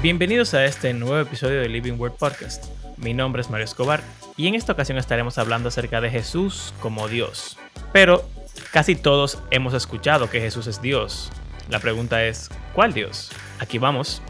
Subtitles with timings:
[0.00, 2.66] Bienvenidos a este nuevo episodio de Living Word Podcast.
[2.98, 4.00] Mi nombre es Mario Escobar
[4.36, 7.58] y en esta ocasión estaremos hablando acerca de Jesús como Dios.
[7.92, 8.24] Pero
[8.72, 11.32] casi todos hemos escuchado que Jesús es Dios.
[11.68, 13.32] La pregunta es, ¿cuál Dios?
[13.58, 14.22] Aquí vamos.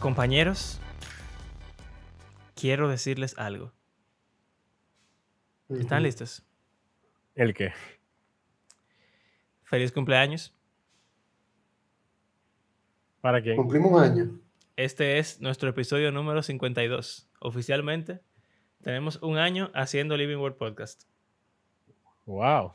[0.00, 0.80] Compañeros,
[2.54, 3.70] quiero decirles algo.
[5.68, 6.42] ¿Están listos?
[7.34, 7.72] ¿El qué?
[9.64, 10.54] Feliz cumpleaños.
[13.20, 13.56] ¿Para quién?
[13.56, 14.40] Cumplimos un año.
[14.76, 17.28] Este es nuestro episodio número 52.
[17.40, 18.20] Oficialmente
[18.82, 21.04] tenemos un año haciendo Living Word Podcast.
[22.26, 22.72] Wow.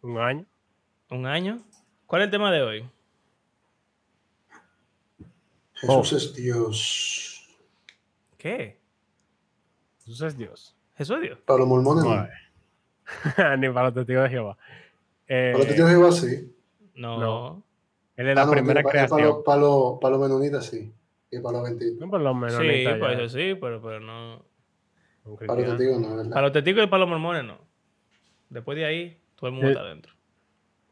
[0.00, 0.46] ¿Un año?
[1.10, 1.62] ¿Un año?
[2.06, 2.90] ¿Cuál es el tema de hoy?
[5.74, 7.48] Jesús es Dios.
[8.38, 8.78] ¿Qué?
[9.98, 10.76] Jesús es Dios.
[10.96, 11.38] Jesús es Dios.
[11.40, 12.26] Para los mormones, no.
[13.58, 14.56] Ni para los testigos de Jehová.
[15.28, 16.54] Eh, Para los testigos de Jehová, sí.
[16.94, 17.18] No.
[17.18, 17.62] No.
[18.16, 19.22] él es la Ah, no, primera para, para, creación.
[19.36, 20.92] los- para los, para los menonitas, sí.
[21.30, 21.98] Y para los adventistas.
[22.00, 22.56] No, por lo menos.
[22.58, 24.44] Sí, por ya eso sí, pero, pero no.
[25.46, 26.30] Para los testigos, no, ¿verdad?
[26.30, 27.58] Para los testigos y para los mormones no.
[28.50, 29.72] Después de ahí, todo el mundo Sí.
[29.72, 30.12] está adentro.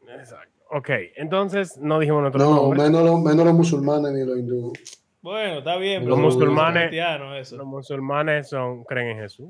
[0.07, 0.59] Exacto.
[0.71, 5.03] Ok, entonces no dijimos nuestro No, menos los, menos los musulmanes ni los hindúes.
[5.21, 6.07] Bueno, está bien.
[6.07, 7.57] Los pero musulmanes- cristiano, eso.
[7.57, 9.49] Los musulmanes son, creen en Jesús.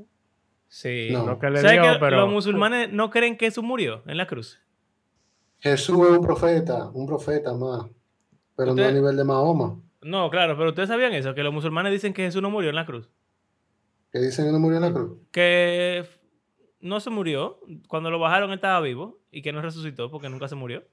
[0.72, 1.10] Sí.
[1.12, 1.26] No.
[1.26, 2.22] No que le ¿Sabes dio, que pero.
[2.22, 4.58] los musulmanes no creen que Jesús murió en la cruz?
[5.60, 7.88] Jesús es un profeta, un profeta más.
[8.56, 9.78] Pero no a nivel de Mahoma.
[10.02, 12.78] No, claro, pero ustedes sabían eso, que los musulmanes dicen que Jesús no murió en
[12.78, 13.10] la cruz.
[14.14, 15.20] Que dicen que no murió en la cruz.
[15.32, 16.08] Que
[16.80, 17.60] no se murió.
[17.90, 20.86] Cuando lo bajaron él estaba vivo y que no resucitó porque nunca se murió.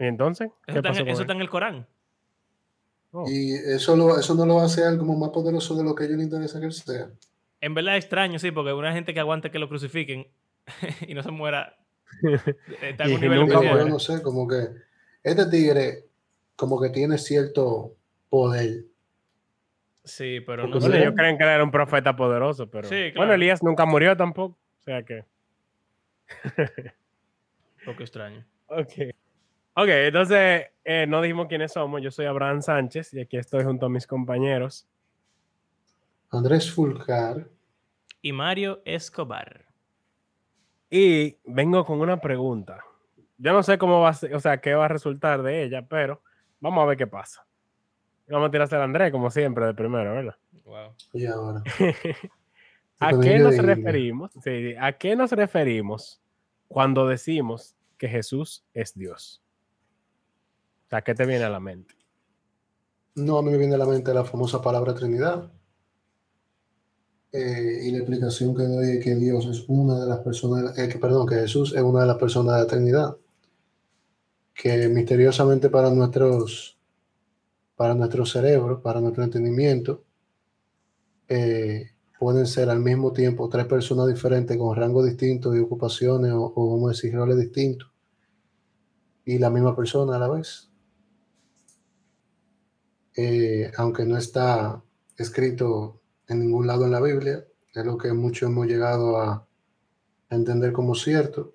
[0.00, 0.48] ¿Y entonces?
[0.48, 1.24] Eso, ¿Qué está, pasó en, con eso él?
[1.24, 1.86] está en el Corán.
[3.12, 3.24] Oh.
[3.30, 6.02] Y eso, lo, eso no lo hace a él como más poderoso de lo que
[6.02, 7.08] a ellos les interesa que él sea.
[7.62, 10.26] En verdad es extraño, sí, porque una gente que aguante que lo crucifiquen
[11.08, 11.78] y no se muera.
[12.82, 14.66] Está en Y un nivel nunca yo no sé, como que
[15.22, 16.04] este tigre
[16.56, 17.94] como que tiene cierto
[18.28, 18.84] poder.
[20.04, 21.02] Sí, pero no Porque Bueno, sé.
[21.02, 22.88] ellos creen que era un profeta poderoso, pero.
[22.88, 23.14] Sí, claro.
[23.16, 24.58] Bueno, Elías nunca murió tampoco.
[24.80, 25.24] O sea que.
[26.56, 28.44] Un poco extraño.
[28.66, 29.14] Ok.
[29.74, 32.02] Ok, entonces eh, no dijimos quiénes somos.
[32.02, 34.86] Yo soy Abraham Sánchez y aquí estoy junto a mis compañeros.
[36.32, 37.46] Andrés Fulcar,
[38.22, 39.66] Y Mario Escobar.
[40.90, 42.82] Y vengo con una pregunta.
[43.36, 45.86] Yo no sé cómo va a ser, o sea, qué va a resultar de ella,
[45.86, 46.22] pero
[46.58, 47.46] vamos a ver qué pasa.
[48.28, 50.36] Vamos a tirarse al Andrés, como siempre, de primero, ¿verdad?
[50.64, 50.94] Wow.
[51.12, 51.62] y ahora.
[52.98, 54.30] ¿A qué nos referimos?
[54.42, 56.22] Sí, ¿A qué nos referimos
[56.66, 59.42] cuando decimos que Jesús es Dios?
[60.86, 61.94] O sea, ¿qué te viene a la mente?
[63.16, 65.52] No, a mí me viene a la mente la famosa palabra Trinidad.
[67.32, 70.88] Eh, y la explicación que doy es que Dios es una de las personas, eh,
[70.88, 73.16] que, perdón, que Jesús es una de las personas de la Trinidad.
[74.54, 76.78] Que misteriosamente para nuestros,
[77.74, 80.04] para nuestro cerebro, para nuestro entendimiento,
[81.28, 86.52] eh, pueden ser al mismo tiempo tres personas diferentes con rangos distintos y ocupaciones o,
[86.54, 87.90] o vamos a decir roles distintos
[89.24, 90.68] y la misma persona a la vez.
[93.76, 94.82] Aunque no está
[95.16, 96.01] escrito
[96.32, 97.44] en ningún lado en la Biblia,
[97.74, 99.46] es lo que muchos hemos llegado a,
[100.30, 101.52] entender como cierto.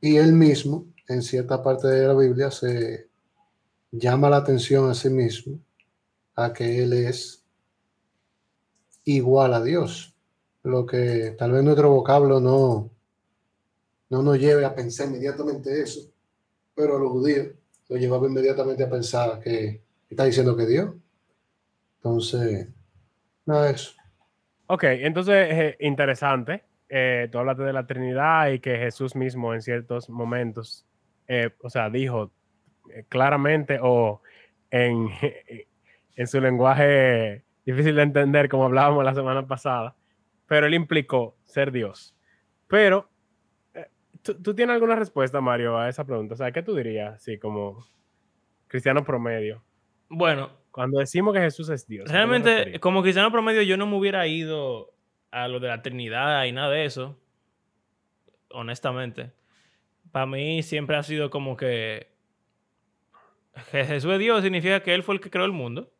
[0.00, 3.08] Y él mismo, en cierta parte de la Biblia, se
[3.90, 5.58] llama la atención a sí mismo
[6.36, 7.44] a que él es
[9.04, 10.14] igual a Dios.
[10.62, 12.90] Lo que tal vez nuestro vocablo no,
[14.10, 16.00] no nos lleve a pensar inmediatamente eso,
[16.74, 17.48] pero a los judíos
[17.88, 20.94] lo llevaba inmediatamente a pensar que está diciendo que Dios.
[21.96, 22.68] Entonces,
[23.48, 23.92] nada de eso.
[24.66, 26.64] Ok, entonces, eh, interesante.
[26.88, 30.86] Eh, tú hablaste de la Trinidad y que Jesús mismo en ciertos momentos,
[31.26, 32.32] eh, o sea, dijo
[32.90, 34.22] eh, claramente o
[34.70, 35.08] en,
[36.16, 39.94] en su lenguaje difícil de entender, como hablábamos la semana pasada,
[40.46, 42.14] pero él implicó ser Dios.
[42.66, 43.10] Pero,
[43.74, 43.88] eh,
[44.22, 46.34] ¿tú, tú tienes alguna respuesta, Mario, a esa pregunta?
[46.34, 47.86] O sea, ¿qué tú dirías, así como
[48.66, 49.62] cristiano promedio?
[50.08, 52.08] Bueno, Cuando decimos que Jesús es Dios.
[52.08, 54.94] ¿a qué nos realmente, como cristiano promedio, yo no me hubiera ido
[55.32, 57.18] a lo de la Trinidad y nada de eso.
[58.50, 59.32] Honestamente.
[60.12, 62.06] Para mí siempre ha sido como que
[63.72, 65.92] Je- Jesús es Dios significa que Él fue el que creó el mundo.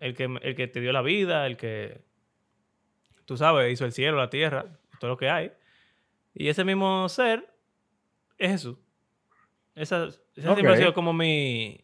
[0.00, 2.00] El que, el que te dio la vida, el que,
[3.26, 5.52] tú sabes, hizo el cielo, la tierra, todo lo que hay.
[6.32, 7.46] Y ese mismo ser
[8.38, 8.78] es Jesús.
[9.74, 11.82] Esa, esa siempre ha sido como mi...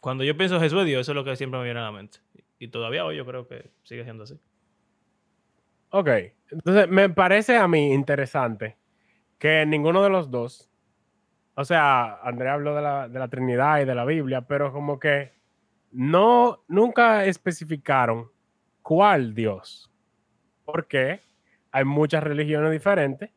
[0.00, 1.92] Cuando yo pienso Jesús es Dios, eso es lo que siempre me viene a la
[1.92, 2.18] mente.
[2.58, 4.38] Y todavía hoy yo creo que sigue siendo así.
[5.90, 6.08] Ok,
[6.50, 8.76] entonces me parece a mí interesante
[9.38, 10.70] que ninguno de los dos,
[11.54, 15.00] o sea, Andrea habló de la, de la Trinidad y de la Biblia, pero como
[15.00, 15.32] que
[15.90, 18.30] no, nunca especificaron
[18.82, 19.90] cuál Dios.
[20.64, 21.20] Porque
[21.72, 23.30] hay muchas religiones diferentes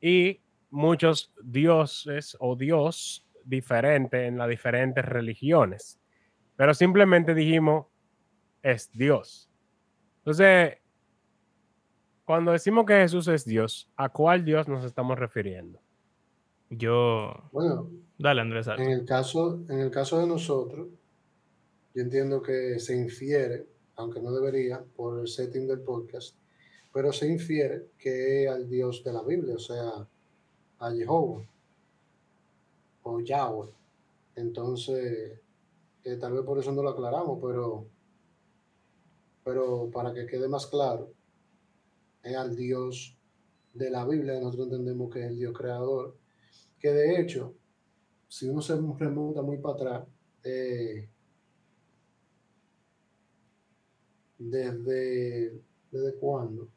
[0.00, 0.40] y
[0.70, 5.97] muchos dioses o Dios diferentes en las diferentes religiones.
[6.58, 7.86] Pero simplemente dijimos,
[8.64, 9.48] es Dios.
[10.18, 10.78] Entonces,
[12.24, 15.78] cuando decimos que Jesús es Dios, ¿a cuál Dios nos estamos refiriendo?
[16.68, 17.32] Yo.
[17.52, 17.88] Bueno,
[18.18, 18.66] Dale, Andrés.
[18.76, 20.88] en el caso, en el caso de nosotros,
[21.94, 23.64] yo entiendo que se infiere,
[23.94, 26.34] aunque no debería, por el setting del podcast,
[26.92, 30.08] pero se infiere que es al Dios de la Biblia, o sea,
[30.80, 31.44] a Jehová
[33.04, 33.70] o Yahweh.
[34.34, 35.38] Entonces,
[36.20, 37.88] tal vez por eso no lo aclaramos, pero,
[39.44, 41.12] pero para que quede más claro,
[42.22, 43.18] es al Dios
[43.74, 46.16] de la Biblia, nosotros entendemos que es el Dios creador,
[46.78, 47.54] que de hecho,
[48.28, 50.08] si uno se remonta muy para atrás,
[50.44, 51.08] eh,
[54.38, 55.60] desde,
[55.90, 56.68] desde cuándo,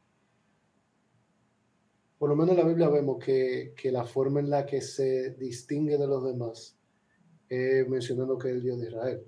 [2.18, 5.31] por lo menos en la Biblia vemos que, que, la forma en la que se
[5.31, 6.77] distingue de los demás
[7.51, 9.24] es mencionando que es el Dios de Israel.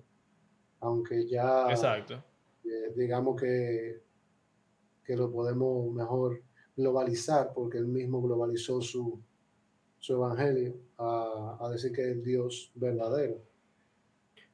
[0.80, 2.24] Aunque ya, Exacto.
[2.64, 4.04] Eh, digamos que
[5.04, 6.42] que lo podemos mejor
[6.76, 9.22] globalizar, porque él mismo globalizó su,
[10.00, 13.42] su evangelio a, a, decir que es el Dios verdadero.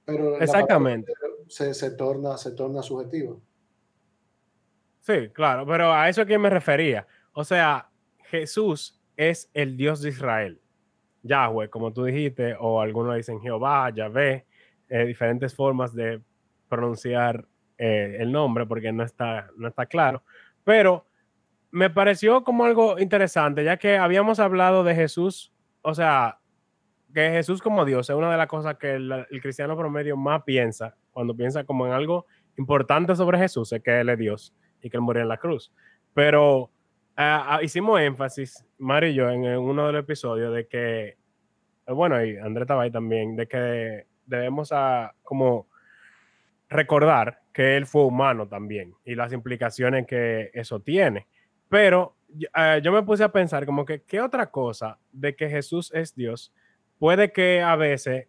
[0.05, 1.13] Pero Exactamente.
[1.47, 3.41] Se, se, torna, se torna subjetivo.
[5.01, 7.07] Sí, claro, pero a eso es que me refería.
[7.33, 7.89] O sea,
[8.25, 10.61] Jesús es el Dios de Israel.
[11.23, 14.45] Yahweh, como tú dijiste, o algunos dicen Jehová, Yahvé,
[14.89, 16.21] eh, diferentes formas de
[16.67, 17.45] pronunciar
[17.77, 20.23] eh, el nombre porque no está, no está claro.
[20.63, 21.05] Pero
[21.71, 26.39] me pareció como algo interesante, ya que habíamos hablado de Jesús, o sea,
[27.13, 30.43] que Jesús como Dios es una de las cosas que el, el cristiano promedio más
[30.43, 32.27] piensa cuando piensa como en algo
[32.57, 35.71] importante sobre Jesús, es que Él es Dios y que Él murió en la cruz.
[36.13, 36.71] Pero
[37.19, 41.17] uh, hicimos énfasis, Mario y yo, en, uno de los episodios de que,
[41.87, 44.71] bueno, y André estaba ahí también, de que debemos
[45.23, 45.67] como
[46.69, 51.27] recordar que él fue humano también y las implicaciones que eso tiene.
[51.67, 55.91] Pero uh, yo me puse a pensar como que, ¿qué otra cosa de que Jesús
[55.93, 56.53] es Dios
[56.99, 58.27] puede que a veces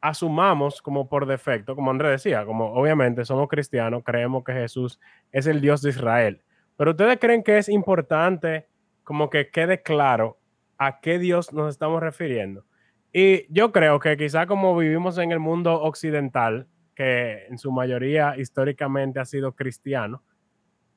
[0.00, 5.00] asumamos como por defecto, como Andrés decía, como obviamente somos cristianos, creemos que Jesús
[5.30, 6.42] es el Dios de Israel,
[6.82, 8.66] pero ustedes creen que es importante
[9.04, 10.40] como que quede claro
[10.78, 12.64] a qué Dios nos estamos refiriendo.
[13.12, 18.36] Y yo creo que quizá como vivimos en el mundo occidental, que en su mayoría
[18.36, 20.24] históricamente ha sido cristiano,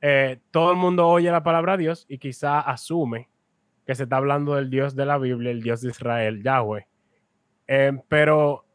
[0.02, 3.30] eh, todo el mundo oye la palabra Dios y quizá asume
[3.86, 6.88] que se está hablando del Dios de la Biblia, el Dios de Israel, Yahweh.
[7.68, 8.66] Eh, pero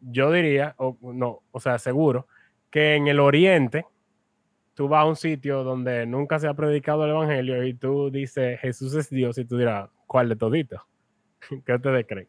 [0.00, 2.28] yo diría, o no, o sea, seguro,
[2.70, 3.86] que en el Oriente
[4.78, 8.60] tú vas a un sitio donde nunca se ha predicado el Evangelio y tú dices
[8.60, 10.80] Jesús es Dios y tú dirás, ¿cuál de toditos?
[11.66, 12.28] ¿Qué ustedes creen?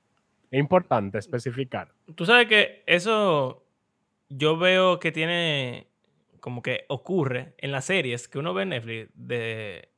[0.49, 1.93] Es importante especificar.
[2.15, 3.63] Tú sabes que eso
[4.29, 5.89] yo veo que tiene
[6.39, 9.89] como que ocurre en las series que uno ve en Netflix de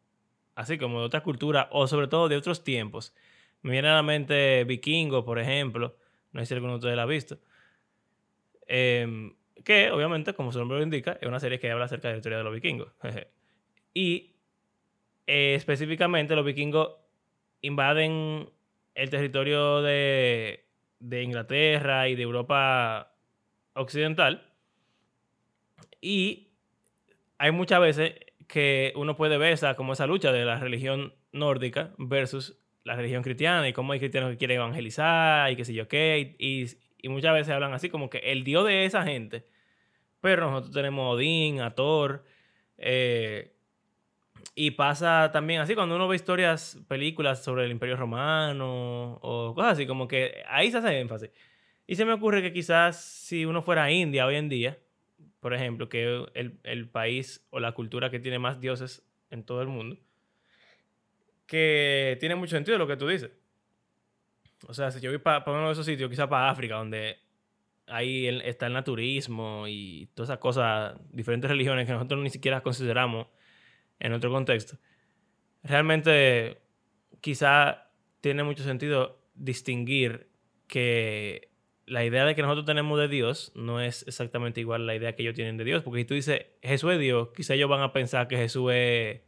[0.56, 3.16] así como de otra cultura o sobre todo de otros tiempos.
[3.62, 5.96] Me viene a la mente Vikingo, por ejemplo.
[6.34, 7.38] No sé si alguno de ustedes la ha visto.
[8.68, 9.32] Eh,
[9.64, 12.18] que obviamente, como su nombre lo indica, es una serie que habla acerca de la
[12.18, 12.92] historia de los vikingos.
[13.94, 14.36] y
[15.28, 16.92] eh, específicamente los vikingos
[17.62, 18.50] invaden
[18.96, 20.66] el territorio de,
[21.00, 23.14] de Inglaterra y de Europa
[23.74, 24.48] occidental.
[26.02, 26.50] Y
[27.38, 28.16] hay muchas veces
[28.48, 33.24] que uno puede ver esa, como esa lucha de la religión nórdica versus la religión
[33.24, 36.36] cristiana y cómo hay cristianos que quieren evangelizar y qué sé yo qué.
[36.38, 36.68] Y, y,
[37.10, 39.46] muchas veces hablan así como que el dios de esa gente.
[40.22, 42.24] Pero nosotros tenemos a Odín, a Thor.
[42.78, 43.54] Eh,
[44.56, 49.74] y pasa también así cuando uno ve historias, películas sobre el Imperio Romano o cosas
[49.74, 51.32] así, como que ahí se hace énfasis.
[51.88, 54.78] Y se me ocurre que quizás si uno fuera a India hoy en día,
[55.40, 59.62] por ejemplo, que el, el país o la cultura que tiene más dioses en todo
[59.62, 59.98] el mundo,
[61.48, 63.32] que tiene mucho sentido lo que tú dices.
[64.68, 67.18] O sea, si yo voy para pa uno de esos sitios, quizás para África, donde
[67.88, 73.28] ahí está el naturismo y todas esas cosas, diferentes religiones que nosotros ni siquiera consideramos
[74.00, 74.78] en otro contexto,
[75.64, 76.62] realmente
[77.22, 77.90] quizá
[78.22, 80.30] tiene mucho sentido distinguir
[80.68, 81.50] que
[81.86, 85.16] la idea de que nosotros tenemos de Dios no es exactamente igual a la idea
[85.16, 85.84] que ellos tienen de Dios.
[85.84, 89.22] Porque si tú dices Jesús es Dios, quizá ellos van a pensar que Jesús es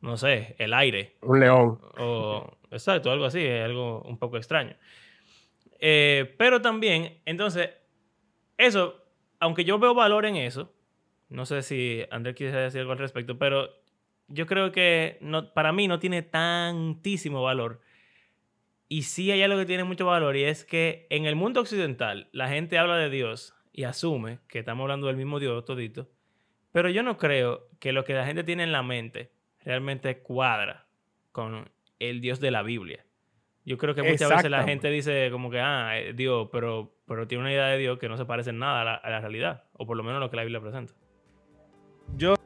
[0.00, 1.16] no sé, el aire.
[1.22, 1.80] Un león.
[1.98, 4.76] O, exacto, algo así, algo un poco extraño.
[5.80, 7.70] Eh, pero también, entonces,
[8.56, 9.04] eso,
[9.38, 10.74] aunque yo veo valor en eso,
[11.28, 13.70] no sé si Andrés quiere decir algo al respecto, pero
[14.28, 17.80] yo creo que no, para mí no tiene tantísimo valor.
[18.88, 22.28] Y sí hay algo que tiene mucho valor y es que en el mundo occidental
[22.32, 26.08] la gente habla de Dios y asume que estamos hablando del mismo Dios todito,
[26.72, 29.30] pero yo no creo que lo que la gente tiene en la mente
[29.62, 30.86] realmente cuadra
[31.32, 33.04] con el Dios de la Biblia.
[33.64, 37.28] Yo creo que muchas veces la gente dice como que, ah, eh, Dios, pero, pero
[37.28, 39.20] tiene una idea de Dios que no se parece en nada a la, a la
[39.20, 40.94] realidad, o por lo menos a lo que la Biblia presenta.
[42.16, 42.37] Yo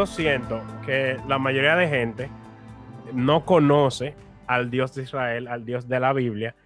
[0.00, 2.30] yo siento que la mayoría de gente
[3.12, 4.14] no conoce
[4.46, 6.56] al Dios de Israel, al Dios de la Biblia,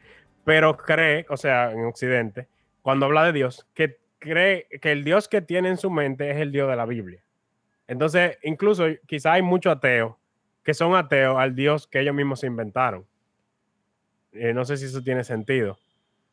[0.44, 2.46] pero cree, o sea, en Occidente,
[2.80, 6.36] cuando habla de Dios, que cree que el Dios que tiene en su mente es
[6.36, 7.24] el Dios de la Biblia.
[7.88, 10.14] Entonces, incluso quizá hay muchos ateos
[10.62, 13.04] que son ateos al Dios que ellos mismos se inventaron.
[14.30, 15.76] Eh, no sé si eso tiene sentido.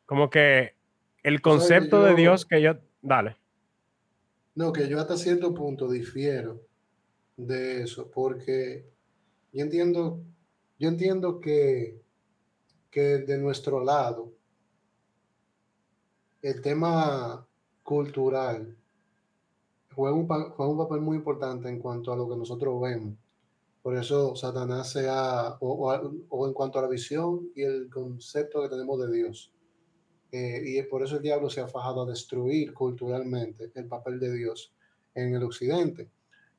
[0.06, 0.76] Como que
[1.24, 2.76] el concepto de Dios que yo...
[3.00, 3.34] Dale.
[4.54, 6.60] No, que yo hasta cierto punto difiero
[7.46, 8.90] de eso, porque
[9.52, 10.22] yo entiendo,
[10.78, 12.00] yo entiendo que,
[12.90, 14.32] que de nuestro lado
[16.42, 17.46] el tema
[17.82, 18.76] cultural
[19.94, 20.26] juega un,
[20.78, 23.14] papel muy importante en cuanto a lo que nosotros vemos.
[23.82, 25.92] Por eso Satanás se ha, o,
[26.28, 29.52] o, en cuanto a la visión y el concepto que tenemos de Dios.
[30.30, 34.32] Eh, y por eso el diablo se ha fajado a destruir culturalmente el papel de
[34.32, 34.72] Dios
[35.14, 36.10] en el occidente.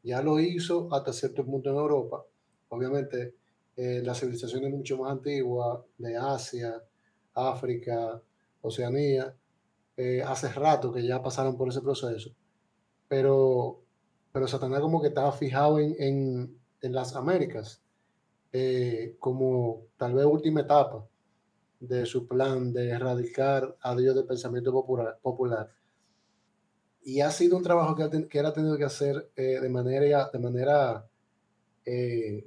[0.04, 2.26] Ya lo hizo hasta cierto punto en Europa.
[2.70, 3.36] Obviamente,
[3.76, 6.84] eh, las civilizaciones mucho más antiguas de Asia,
[7.34, 8.22] África,
[8.62, 9.36] Oceanía,
[9.96, 12.32] eh, hace rato que ya pasaron por ese proceso.
[13.08, 13.82] Pero,
[14.32, 15.96] pero Satanás como que estaba fijado en,
[16.82, 17.82] en, las Américas
[18.52, 21.08] eh, como tal vez última etapa
[21.80, 24.72] de su plan de erradicar a Dios del pensamiento
[25.22, 25.72] popular
[27.06, 30.30] y ha sido un trabajo que, que él ha tenido que hacer eh, de manera,
[30.32, 31.06] de manera
[31.86, 32.46] eh,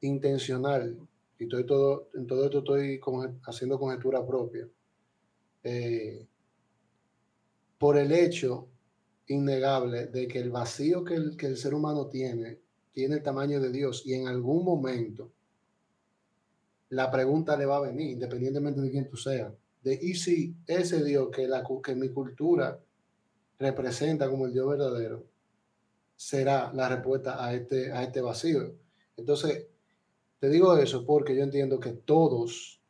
[0.00, 0.96] intencional.
[1.38, 3.00] Y estoy todo, en todo esto estoy
[3.44, 4.68] haciendo conjetura propia.
[5.64, 6.26] Eh,
[7.78, 8.68] por el hecho
[9.26, 12.58] innegable de que el vacío que el, que el ser humano tiene
[12.92, 15.32] tiene el tamaño de Dios y en algún momento
[16.90, 21.02] la pregunta le va a venir, independientemente de quién tú seas, de y si ese
[21.02, 22.78] Dios que, la, que mi cultura
[23.62, 25.24] representa como el Dios verdadero,
[26.16, 28.74] será la respuesta a este, a este vacío.
[29.16, 29.66] Entonces,
[30.38, 32.80] te digo eso porque yo entiendo que todos,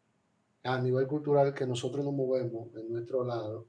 [0.65, 3.67] a nivel cultural que nosotros nos movemos en nuestro lado,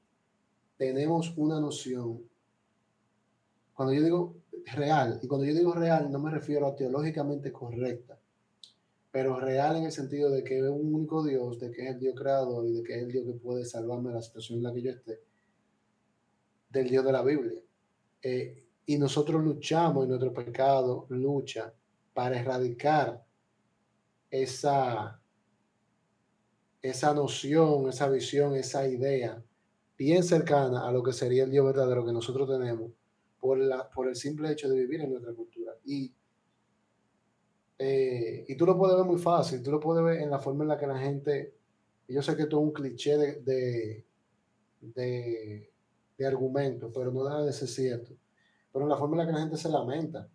[0.77, 2.24] tenemos una noción.
[3.74, 4.36] Cuando yo digo
[4.74, 8.17] real, y cuando yo digo real, no me refiero a teológicamente correcta,
[9.12, 12.00] pero real en el sentido de que es un único Dios, de que es el
[12.00, 14.63] Dios creador y de que es el Dios que puede salvarme de la situación en
[14.63, 15.19] la que yo esté
[16.74, 17.62] del Dios de la Biblia.
[18.22, 21.74] Eh, y nosotros luchamos y nuestro pecado lucha
[22.13, 23.24] para erradicar
[24.30, 25.22] esa,
[26.82, 29.42] esa noción, esa visión, esa idea
[29.98, 32.92] bien cercana a lo que sería el Dios verdadero que nosotros tenemos
[33.39, 35.74] por, la, por el simple hecho de vivir en nuestra cultura.
[35.86, 36.13] Y,
[37.77, 40.63] eh, y tú lo puedes ver muy fácil, tú lo puedes ver en la forma
[40.63, 41.56] en la que la gente,
[42.08, 44.06] yo sé que esto es un cliché de, de
[44.84, 45.73] de
[46.20, 48.13] argumento, pero no deja de ser cierto.
[48.72, 50.29] Pero la forma en la que la gente se lamenta,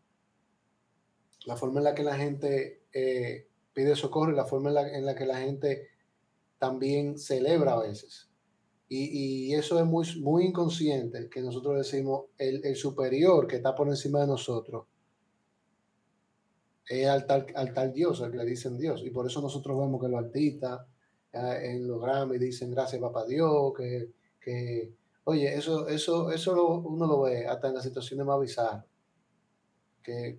[1.46, 5.14] la forma en la que la gente eh, pide socorro y la forma en la,
[5.14, 5.88] que la gente
[6.58, 8.28] también celebra a veces.
[8.90, 14.20] Y, eso es muy, muy inconsciente, que nosotros decimos el, superior que está por encima
[14.20, 14.86] de nosotros
[16.88, 19.02] es al tal, al tal Dios, al que le dicen Dios.
[19.04, 20.80] Y por eso nosotros vemos que los artistas
[21.32, 24.94] eh, en los Grammy dicen gracias papá Dios, que, que
[25.30, 28.86] Oye, eso, eso, eso uno lo ve hasta en las situaciones más bizarras,
[30.02, 30.38] que,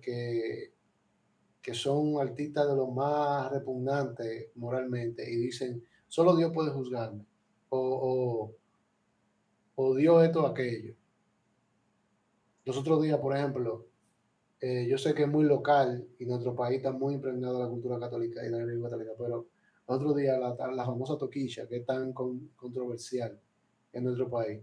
[1.62, 7.24] que, son artistas de los más repugnantes moralmente y dicen, solo Dios puede juzgarme,
[7.68, 8.52] o,
[9.76, 10.96] o, Dios esto o aquello.
[12.64, 13.86] Los otros días, por ejemplo,
[14.60, 17.70] eh, yo sé que es muy local y nuestro país está muy impregnado de la
[17.70, 19.46] cultura católica y la religión católica, pero
[19.86, 23.38] los otros días la, la famosa toquilla, que es tan controversial
[23.92, 24.60] en nuestro país,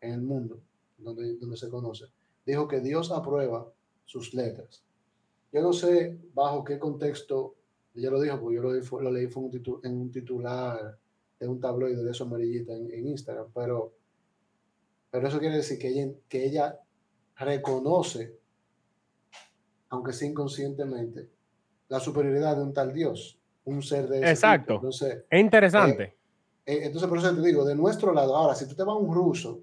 [0.00, 0.60] en el mundo,
[0.98, 2.06] donde, donde se conoce,
[2.44, 3.70] dijo que Dios aprueba
[4.04, 4.82] sus letras.
[5.52, 7.54] Yo no sé bajo qué contexto,
[7.94, 10.98] ella lo dijo, porque yo lo, lo leí fue un en un titular
[11.38, 13.94] de un tabloide de eso amarillita en, en, Instagram, pero,
[15.10, 16.78] pero eso quiere decir que ella, que ella
[17.36, 18.38] reconoce,
[19.88, 21.28] aunque sea inconscientemente,
[21.88, 24.74] la superioridad de un tal Dios, un ser de ese Exacto.
[24.74, 26.02] Entonces, es interesante.
[26.04, 26.14] Eh,
[26.66, 28.98] eh, entonces, por eso te digo, de nuestro lado, ahora, si tú te vas a
[28.98, 29.60] un ruso,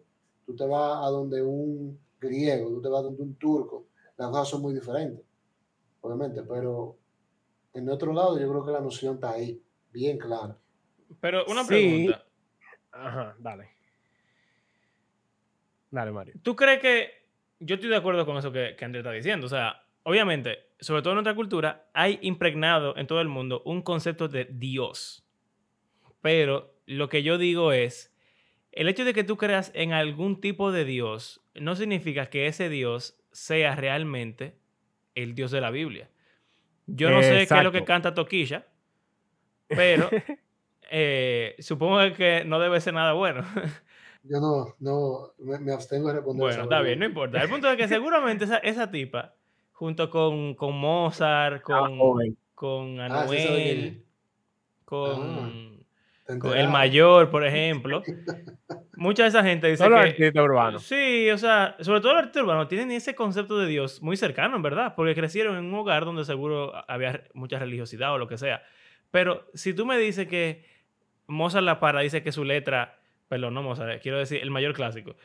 [0.48, 3.86] tú te vas a donde un griego, tú te vas a donde un turco,
[4.18, 5.24] las cosas son muy diferentes,
[6.02, 6.96] obviamente, pero
[7.74, 9.62] en otro lado yo creo que la noción está ahí,
[9.92, 10.58] bien clara.
[11.20, 12.24] Pero una pregunta.
[12.92, 13.70] Ajá, dale.
[15.92, 16.34] Dale, Mario.
[16.42, 17.10] ¿Tú crees que
[17.60, 19.46] yo estoy de acuerdo con eso que, que Andrés está diciendo?
[19.46, 23.82] O sea, obviamente, sobre todo en nuestra cultura, hay impregnado en todo el mundo un
[23.82, 25.26] concepto de Dios.
[26.22, 28.14] Pero lo que yo digo es,
[28.72, 32.70] el hecho de que tú creas en algún tipo de Dios no significa que ese
[32.70, 34.58] Dios sea realmente
[35.16, 36.10] el Dios de la Biblia.
[36.86, 38.66] Yo no sé qué es lo que canta Toquilla,
[39.68, 40.10] pero
[40.92, 43.44] eh, supongo que no debe ser nada bueno.
[44.24, 46.42] Yo no, no, me, abstengo de responder.
[46.42, 47.42] Bueno, está bien, no importa.
[47.42, 49.34] El punto es que seguramente esa, tipa,
[49.72, 51.98] junto con, con Mozart, con,
[52.54, 54.04] con ah, Anuel,
[54.84, 55.77] con...
[56.28, 58.04] El mayor, por ejemplo.
[58.96, 60.40] Mucha de esa gente dice que...
[60.40, 60.80] urbano.
[60.80, 64.56] Sí, o sea, sobre todo los artistas urbanos tienen ese concepto de Dios muy cercano,
[64.56, 68.38] en verdad, porque crecieron en un hogar donde seguro había mucha religiosidad o lo que
[68.38, 68.64] sea.
[69.12, 70.66] Pero si tú me dices que
[71.28, 75.16] Mozart La Para dice que su letra, perdón, no Mozart, quiero decir el mayor clásico,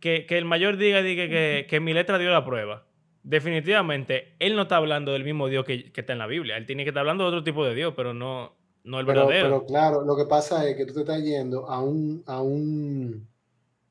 [0.00, 2.86] que, el mayor diga, diga que, que, mi letra dio la prueba.
[3.22, 6.56] Definitivamente, él no está hablando del mismo Dios que, que está en la Biblia.
[6.56, 9.26] Él tiene que estar hablando de otro tipo de Dios, pero no, no el pero,
[9.26, 9.48] verdadero.
[9.48, 13.26] Pero claro, lo que pasa es que tú te estás yendo a un, a un,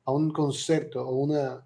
[0.04, 1.64] a un concepto o una,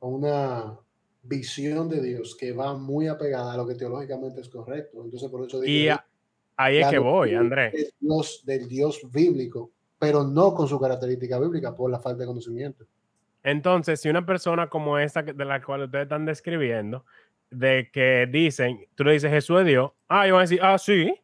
[0.00, 0.78] una
[1.22, 5.02] visión de Dios que va muy apegada a lo que teológicamente es correcto.
[5.04, 5.88] Entonces, por eso digo, y
[6.56, 7.94] ahí es que voy, Andrés.
[8.00, 12.84] Dios, del Dios bíblico, pero no con su característica bíblica por la falta de conocimiento.
[13.44, 17.04] Entonces, si una persona como esta de la cual ustedes están describiendo,
[17.50, 20.78] de que dicen, tú le dices Jesús es Dios, ah, y van a decir, ah,
[20.78, 21.14] sí,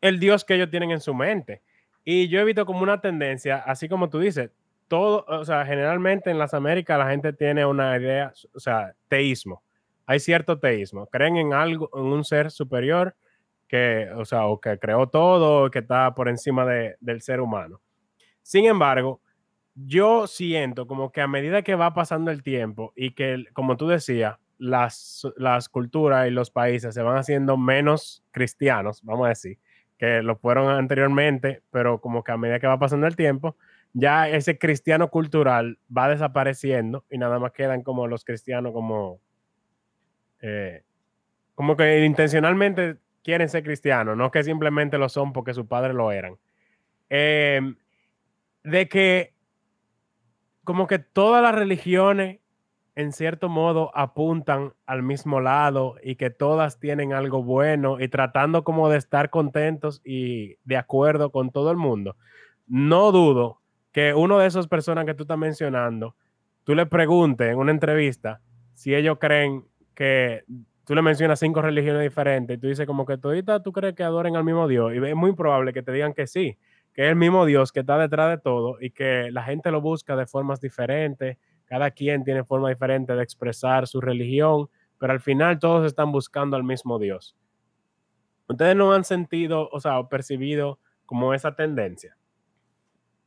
[0.00, 1.62] el Dios que ellos tienen en su mente.
[2.04, 4.50] Y yo he visto como una tendencia, así como tú dices,
[4.88, 9.62] todo, o sea, generalmente en las Américas la gente tiene una idea, o sea, teísmo.
[10.06, 11.06] Hay cierto teísmo.
[11.08, 13.14] Creen en algo, en un ser superior
[13.68, 17.82] que, o sea, o que creó todo, que está por encima del ser humano.
[18.42, 19.20] Sin embargo,
[19.74, 23.86] yo siento como que a medida que va pasando el tiempo y que, como tú
[23.86, 29.58] decías, las, las culturas y los países se van haciendo menos cristianos, vamos a decir,
[29.98, 33.56] que lo fueron anteriormente, pero como que a medida que va pasando el tiempo,
[33.92, 39.20] ya ese cristiano cultural va desapareciendo y nada más quedan como los cristianos como,
[40.40, 40.84] eh,
[41.54, 46.12] como que intencionalmente quieren ser cristianos, no que simplemente lo son porque sus padres lo
[46.12, 46.36] eran.
[47.10, 47.76] Em,
[48.62, 49.34] de que
[50.62, 52.38] como que todas las religiones
[52.98, 58.64] en cierto modo apuntan al mismo lado y que todas tienen algo bueno y tratando
[58.64, 62.16] como de estar contentos y de acuerdo con todo el mundo,
[62.66, 63.60] no dudo
[63.92, 66.16] que uno de esas personas que tú estás mencionando,
[66.64, 68.40] tú le preguntes en una entrevista
[68.74, 70.42] si ellos creen que
[70.84, 74.02] tú le mencionas cinco religiones diferentes y tú dices como que todita tú crees que
[74.02, 76.58] adoren al mismo Dios y es muy probable que te digan que sí,
[76.92, 79.80] que es el mismo Dios que está detrás de todo y que la gente lo
[79.80, 81.36] busca de formas diferentes
[81.68, 86.56] cada quien tiene forma diferente de expresar su religión, pero al final todos están buscando
[86.56, 87.36] al mismo Dios.
[88.48, 92.16] ¿Ustedes no han sentido, o sea, percibido como esa tendencia?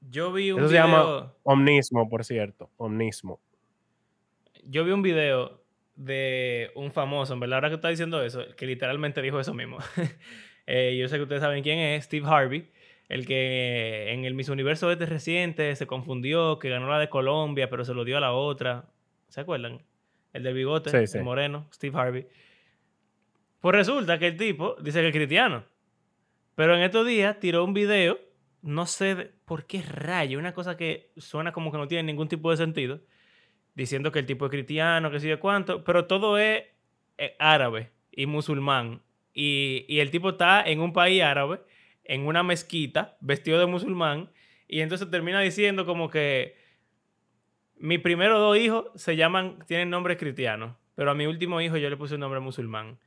[0.09, 3.39] Yo vi un Eso se llama omnismo, por cierto, omnismo.
[4.63, 5.61] Yo vi un video
[5.95, 9.77] de un famoso, en verdad, ahora que está diciendo eso, que literalmente dijo eso mismo.
[10.67, 12.69] Eh, yo sé que ustedes saben quién es, Steve Harvey
[13.11, 17.69] el que en el Miss Universo este reciente se confundió, que ganó la de Colombia,
[17.69, 18.85] pero se lo dio a la otra.
[19.27, 19.81] ¿Se acuerdan?
[20.31, 22.27] El del bigote, el moreno, Steve Harvey.
[23.59, 25.65] Pues resulta que el tipo dice que es cristiano.
[26.55, 28.17] Pero en estos días tiró un video,
[28.61, 32.49] no sé por qué rayo, una cosa que suena como que no tiene ningún tipo
[32.49, 33.01] de sentido,
[33.75, 36.63] diciendo que el tipo es cristiano, que sé yo cuánto, pero todo es
[37.17, 39.01] eh, árabe y musulmán.
[39.33, 41.59] Y, y el tipo está en un país árabe
[42.03, 44.31] en una mezquita vestido de musulmán
[44.67, 46.55] y entonces termina diciendo como que
[47.77, 51.89] mis primeros dos hijos se llaman, tienen nombres cristianos, pero a mi último hijo yo
[51.89, 52.99] le puse un nombre musulmán.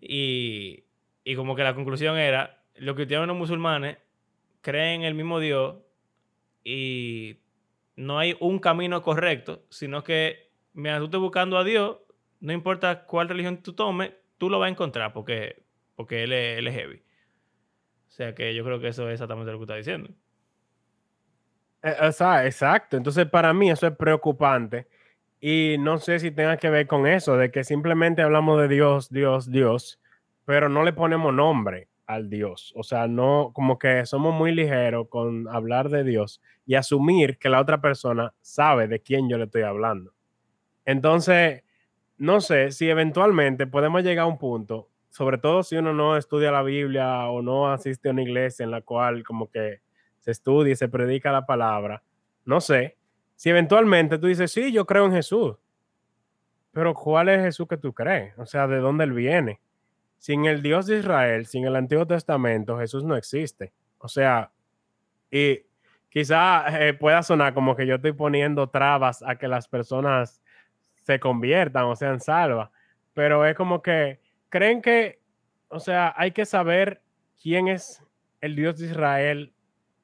[0.00, 0.84] Y,
[1.24, 3.98] y como que la conclusión era, los cristianos y los musulmanes
[4.60, 5.76] creen en el mismo Dios
[6.64, 7.36] y
[7.96, 11.98] no hay un camino correcto, sino que mientras tú estés buscando a Dios,
[12.40, 15.62] no importa cuál religión tú tomes, tú lo vas a encontrar porque,
[15.96, 17.03] porque él, él es heavy.
[18.14, 20.08] O sea que yo creo que eso es exactamente lo que está diciendo.
[21.82, 21.96] Eh,
[22.44, 22.96] exacto.
[22.96, 24.86] Entonces, para mí eso es preocupante.
[25.40, 29.10] Y no sé si tenga que ver con eso, de que simplemente hablamos de Dios,
[29.10, 30.00] Dios, Dios,
[30.44, 32.72] pero no le ponemos nombre al Dios.
[32.76, 37.48] O sea, no, como que somos muy ligeros con hablar de Dios y asumir que
[37.48, 40.12] la otra persona sabe de quién yo le estoy hablando.
[40.84, 41.64] Entonces,
[42.16, 46.50] no sé si eventualmente podemos llegar a un punto, sobre todo si uno no estudia
[46.50, 49.80] la Biblia o no asiste a una iglesia en la cual como que
[50.18, 52.02] se estudia y se predica la palabra,
[52.44, 52.96] no sé,
[53.36, 55.54] si eventualmente tú dices, sí, yo creo en Jesús,
[56.72, 58.36] pero ¿cuál es Jesús que tú crees?
[58.38, 59.60] O sea, ¿de dónde él viene?
[60.18, 63.72] Sin el Dios de Israel, sin el Antiguo Testamento, Jesús no existe.
[63.98, 64.50] O sea,
[65.30, 65.60] y
[66.08, 70.42] quizá eh, pueda sonar como que yo estoy poniendo trabas a que las personas
[71.04, 72.70] se conviertan o sean salvas,
[73.12, 74.23] pero es como que
[74.54, 75.20] creen que,
[75.66, 77.02] o sea, hay que saber
[77.42, 78.00] quién es
[78.40, 79.52] el Dios de Israel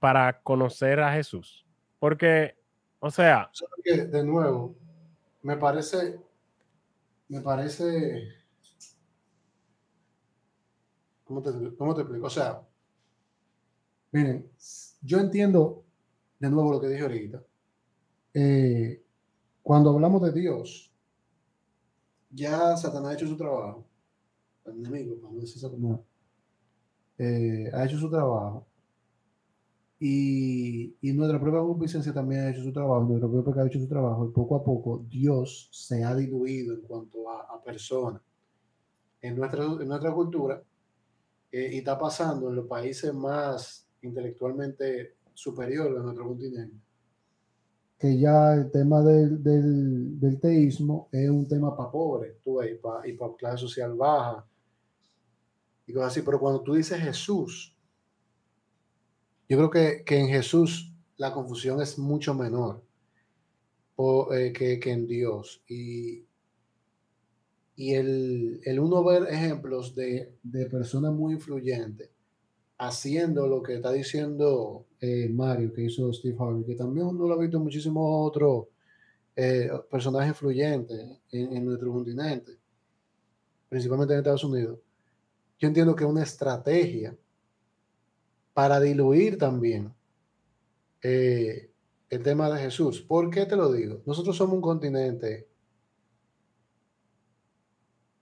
[0.00, 1.64] para conocer a Jesús.
[2.00, 2.56] Porque,
[2.98, 3.48] o sea,
[3.84, 4.74] de nuevo,
[5.42, 6.18] me parece,
[7.28, 8.28] me parece,
[11.22, 12.26] ¿cómo te, cómo te explico?
[12.26, 12.60] O sea,
[14.10, 14.50] miren,
[15.00, 15.84] yo entiendo
[16.40, 17.40] de nuevo lo que dije ahorita.
[18.34, 19.00] Eh,
[19.62, 20.92] cuando hablamos de Dios,
[22.30, 23.86] ya Satanás ha hecho su trabajo,
[24.72, 26.00] para no decir Satanás,
[27.18, 28.66] eh, ha hecho su trabajo.
[30.02, 33.80] Y, y nuestra propia concupiscencia también ha hecho su trabajo, nuestro propio pecado ha hecho
[33.80, 38.22] su trabajo, y poco a poco Dios se ha diluido en cuanto a, a personas.
[39.20, 40.62] En nuestra, en nuestra cultura,
[41.52, 46.76] eh, y está pasando en los países más intelectualmente superiores de nuestro continente,
[47.98, 52.72] que ya el tema del, del, del teísmo es un tema para pobres, tú ves,
[52.72, 54.46] y para y pa clase social baja,
[55.90, 57.74] y cosas así, pero cuando tú dices Jesús,
[59.48, 62.84] yo creo que, que en Jesús la confusión es mucho menor
[64.32, 65.62] eh, que, que, en Dios.
[65.68, 66.24] Y,
[67.74, 72.08] y el, el, uno ver ejemplos de, de, personas muy influyentes
[72.78, 77.34] haciendo lo que está diciendo eh, Mario, que hizo Steve Harvey, que también uno lo
[77.34, 78.68] ha visto en muchísimos otros
[79.34, 82.52] eh, personajes influyentes en, en nuestro continente,
[83.68, 84.78] principalmente en Estados Unidos.
[85.60, 87.14] Yo entiendo que una estrategia
[88.54, 89.94] para diluir también
[91.02, 91.70] eh,
[92.08, 93.02] el tema de Jesús.
[93.02, 94.00] ¿Por qué te lo digo?
[94.06, 95.48] Nosotros somos un continente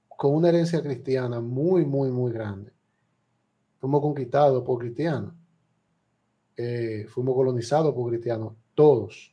[0.08, 2.72] con una herencia cristiana muy, muy, muy grande.
[3.78, 5.32] Fuimos conquistados por cristianos.
[6.56, 9.32] Eh, fuimos colonizados por cristianos, todos.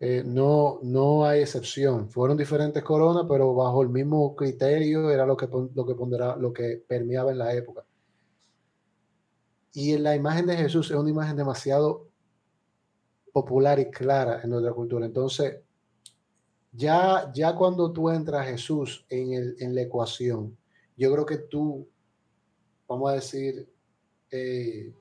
[0.00, 2.08] Eh, no, no hay excepción.
[2.08, 6.52] Fueron diferentes coronas, pero bajo el mismo criterio era lo que, lo que, pondera, lo
[6.52, 7.84] que permeaba en la época.
[9.72, 12.08] Y la imagen de Jesús es una imagen demasiado
[13.32, 15.06] popular y clara en nuestra cultura.
[15.06, 15.60] Entonces,
[16.72, 20.56] ya, ya cuando tú entras Jesús en, el, en la ecuación,
[20.96, 21.88] yo creo que tú,
[22.86, 23.68] vamos a decir,
[24.30, 24.92] eh,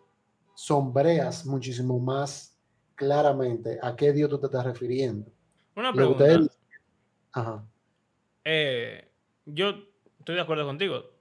[0.56, 2.57] sombreas muchísimo más
[2.98, 5.32] claramente a qué Dios tú te estás refiriendo.
[5.76, 6.26] Una pregunta.
[6.26, 6.52] Usted...
[7.32, 7.64] Ajá.
[8.44, 9.08] Eh,
[9.46, 9.76] yo
[10.20, 11.12] estoy de acuerdo contigo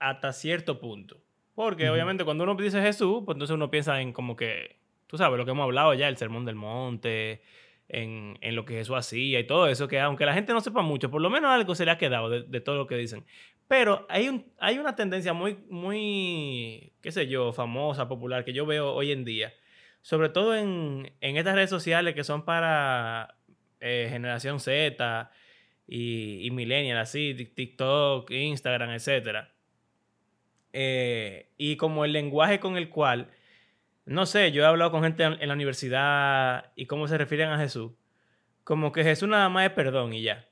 [0.00, 1.18] hasta cierto punto.
[1.54, 1.92] Porque uh -huh.
[1.92, 5.44] obviamente cuando uno dice Jesús, pues entonces uno piensa en como que, tú sabes, lo
[5.44, 7.42] que hemos hablado ya, el sermón del monte,
[7.88, 10.82] en, en, lo que Jesús hacía y todo eso, que aunque la gente no sepa
[10.82, 13.24] mucho, por lo menos algo se le ha quedado de, de todo lo que dicen.
[13.68, 18.64] Pero hay, un, hay una tendencia muy, muy, qué sé yo, famosa, popular, que yo
[18.66, 19.52] veo hoy en día,
[20.06, 23.34] sobre todo en, en estas redes sociales que son para
[23.80, 25.32] eh, generación Z
[25.88, 29.52] y, y millennial, así, TikTok, Instagram, etcétera
[30.72, 33.32] eh, y como el lenguaje con el cual,
[34.04, 37.58] no sé, yo he hablado con gente en, la universidad y cómo se refieren a
[37.58, 37.90] Jesús,
[38.62, 40.46] como que Jesús nada más es perdón y ya.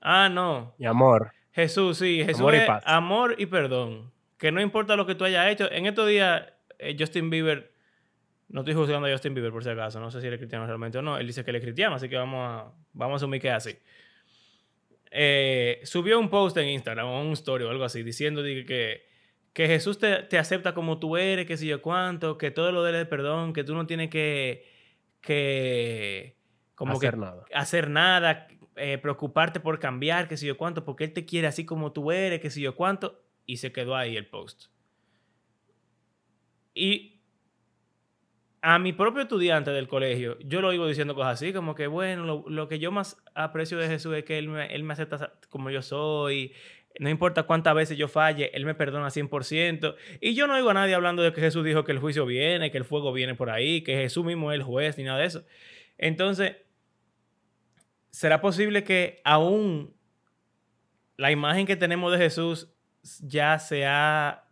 [0.00, 0.74] Ah, no.
[0.78, 1.32] Y amor.
[1.52, 2.82] Jesús, sí, Jesús amor y es paz.
[2.86, 4.10] amor y perdón.
[4.38, 5.70] Que no importa lo que tú hayas hecho.
[5.70, 6.44] En estos días,
[6.78, 7.75] eh, Justin Bieber,
[8.48, 10.66] no estoy juzgando a Justin Bieber por si acaso, no sé si él es cristiano
[10.66, 11.18] realmente o no.
[11.18, 13.54] Él dice que él es cristiano, así que vamos a, vamos a asumir que es
[13.54, 13.78] así
[15.18, 19.06] eh, subió un post en Instagram o un story o algo así diciendo que,
[19.54, 22.82] que Jesús te, te, acepta como tú eres, que si yo cuánto, que todo lo
[22.82, 24.66] de él perdón, que tú no tienes que,
[25.20, 26.36] que
[26.74, 31.04] como hacer que, nada, hacer nada eh, preocuparte por cambiar, que si yo cuánto, porque
[31.04, 34.16] él te quiere así como tú eres, que si yo cuánto, y se quedó ahí
[34.16, 34.66] el post.
[36.74, 37.15] Y
[38.68, 42.24] a mi propio estudiante del colegio, yo lo oigo diciendo cosas así, como que, bueno,
[42.24, 45.34] lo, lo que yo más aprecio de Jesús es que él me, él me acepta
[45.50, 46.52] como yo soy,
[46.98, 49.94] no importa cuántas veces yo falle, Él me perdona 100%.
[50.20, 52.72] Y yo no oigo a nadie hablando de que Jesús dijo que el juicio viene,
[52.72, 55.26] que el fuego viene por ahí, que Jesús mismo es el juez, ni nada de
[55.26, 55.44] eso.
[55.96, 56.56] Entonces,
[58.10, 59.94] ¿será posible que aún
[61.16, 62.74] la imagen que tenemos de Jesús
[63.20, 64.42] ya se ha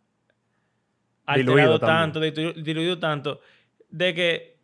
[1.26, 3.40] alterado tanto, diluido tanto,
[3.94, 4.58] de que,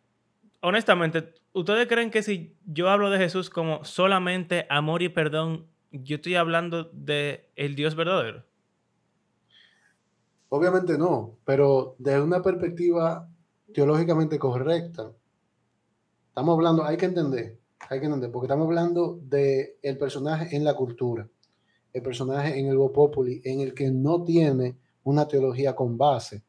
[0.60, 6.16] honestamente, ¿ustedes creen que si yo hablo de Jesús como solamente amor y perdón, yo
[6.16, 8.44] estoy hablando de el Dios verdadero.
[10.48, 13.28] Obviamente no, pero desde una perspectiva
[13.72, 15.12] teológicamente correcta,
[16.28, 20.74] estamos hablando, hay que entender, hay que entender, porque estamos hablando de personaje en la
[20.74, 21.28] cultura,
[21.92, 26.42] el personaje en el Populi, en el que no tiene una teología con base,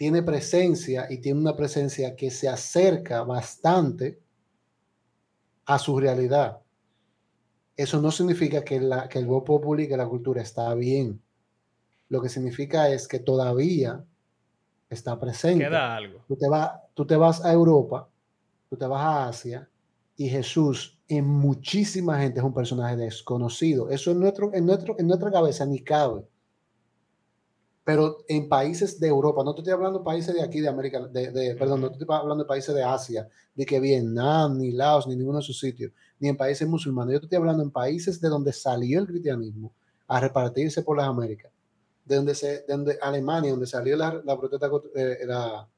[0.00, 4.18] tiene presencia y tiene una presencia que se acerca bastante
[5.66, 6.60] a su realidad
[7.82, 11.18] eso no significa que, la, que el voz popular y que la cultura está bien.
[12.10, 14.04] Lo que significa es que todavía
[14.90, 15.64] está presente.
[15.64, 16.22] Queda algo.
[16.28, 16.46] Tú te,
[16.92, 18.06] tú te vas a Europa,
[18.68, 19.68] tú te vas a Asia
[20.14, 23.88] y Jesús en muchísima gente es un personaje desconocido.
[23.88, 26.28] Eso en, nuestro, en, nuestro, en nuestra cabeza ni cabe.
[27.82, 31.00] Pero en países de Europa, no te estoy hablando de países de aquí, de América,
[31.00, 35.06] de, perdón, no te estoy hablando de países de Asia, de que Vietnam, ni Laos,
[35.06, 37.14] ni ninguno de sus sitios, ni en países musulmanes.
[37.14, 39.72] Yo te estoy hablando en países de donde salió el cristianismo
[40.06, 41.50] a repartirse por las Américas.
[42.04, 45.68] De donde, se, donde Alemania, donde salió la, la protesta, eh, la,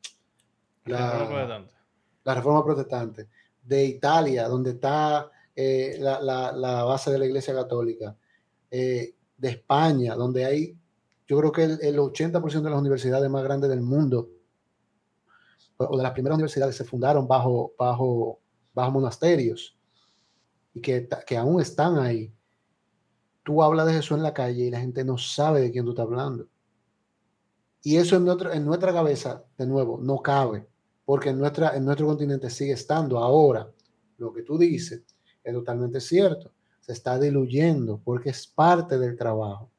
[0.86, 3.28] la, reforma protestante.
[3.62, 8.16] De Italia, donde está eh, la, la, base de la Iglesia Católica.
[8.70, 10.76] Eh, de España, donde hay
[11.32, 14.28] yo creo que el, 80% de las universidades más grandes del mundo,
[15.78, 18.38] o de las primeras universidades, se fundaron bajo, bajo,
[18.74, 19.74] bajo monasterios
[20.74, 22.34] y que, que aún están ahí.
[23.42, 25.92] Tú hablas de Jesús en la calle y la gente no sabe de quién tú
[25.92, 26.46] estás hablando.
[27.82, 30.68] Y eso en, en nuestra cabeza, de nuevo, no cabe,
[31.06, 33.16] porque en, nuestra, en nuestro continente sigue estando.
[33.16, 33.72] Ahora,
[34.18, 35.02] lo que tú dices
[35.42, 36.52] es totalmente cierto.
[36.80, 39.71] Se está diluyendo porque es parte del trabajo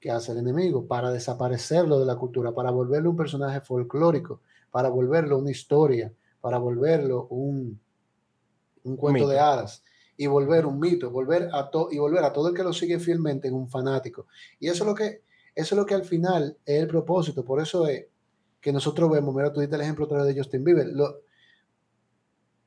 [0.00, 4.88] que hace el enemigo para desaparecerlo de la cultura, para volverlo un personaje folclórico, para
[4.88, 7.78] volverlo una historia, para volverlo un,
[8.84, 9.82] un cuento de hadas
[10.16, 13.48] y volver un mito, volver a y volver a todo el que lo sigue fielmente
[13.48, 14.26] en un fanático.
[14.58, 15.22] Y eso es lo que
[15.54, 18.06] eso es lo que al final es el propósito, por eso es
[18.60, 20.88] que nosotros vemos, mira, tú diste el ejemplo otra vez de Justin Bieber.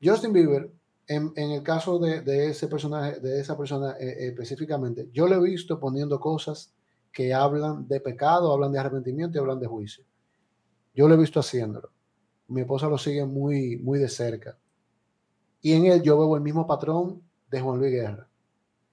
[0.02, 0.70] Justin Bieber,
[1.06, 5.36] en, en el caso de, de, ese personaje, de esa persona eh, específicamente, yo lo
[5.36, 6.73] he visto poniendo cosas
[7.14, 10.04] que hablan de pecado, hablan de arrepentimiento y hablan de juicio.
[10.92, 11.90] Yo lo he visto haciéndolo.
[12.48, 14.58] Mi esposa lo sigue muy, muy de cerca.
[15.62, 18.28] Y en él yo veo el mismo patrón de Juan Luis Guerra.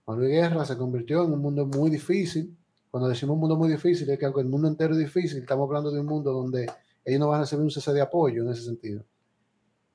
[0.05, 2.55] Juan Luis Guerra se convirtió en un mundo muy difícil.
[2.91, 5.91] Cuando decimos un mundo muy difícil, es que el mundo entero es difícil, estamos hablando
[5.91, 6.69] de un mundo donde
[7.03, 9.03] ellos no van a recibir un cese de apoyo en ese sentido.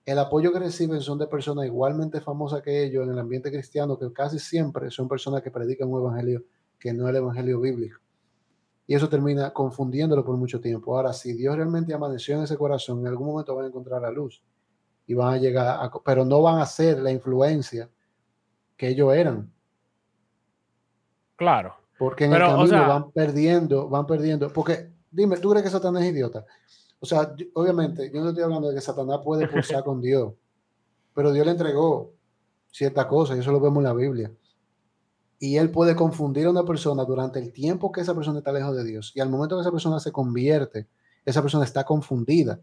[0.05, 3.99] El apoyo que reciben son de personas igualmente famosas que ellos en el ambiente cristiano,
[3.99, 6.45] que casi siempre son personas que predican un evangelio
[6.79, 8.06] que no es el evangelio bíblico
[8.87, 10.95] y eso termina confundiéndolo por mucho tiempo.
[10.95, 14.11] Ahora, si Dios realmente amaneció en ese corazón, en algún momento van a encontrar la
[14.11, 14.43] luz
[15.07, 17.89] y van a llegar, a, pero no van a ser la influencia
[18.77, 19.51] que ellos eran.
[21.35, 21.75] Claro.
[21.99, 24.53] Porque en el camino van perdiendo, van perdiendo.
[24.53, 26.45] Porque, dime, ¿tú crees que Satanás es idiota?
[27.01, 30.33] O sea, obviamente, yo no estoy hablando de que Satanás puede pulsar con Dios,
[31.13, 32.13] pero Dios le entregó
[32.71, 34.31] cierta cosa y eso lo vemos en la Biblia
[35.39, 38.75] y él puede confundir a una persona durante el tiempo que esa persona está lejos
[38.77, 39.13] de Dios.
[39.15, 40.87] Y al momento que esa persona se convierte,
[41.25, 42.61] esa persona está confundida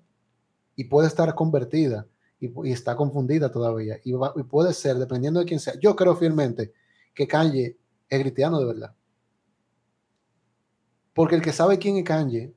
[0.76, 2.08] y puede estar convertida
[2.40, 4.00] y, está confundida todavía.
[4.04, 5.80] Y, puede ser, dependiendo de quién sea.
[5.80, 6.74] Yo creo fielmente
[7.14, 7.78] que Kanye
[8.10, 8.96] es cristiano de verdad.
[11.14, 12.54] Porque el que sabe quién es Kanye,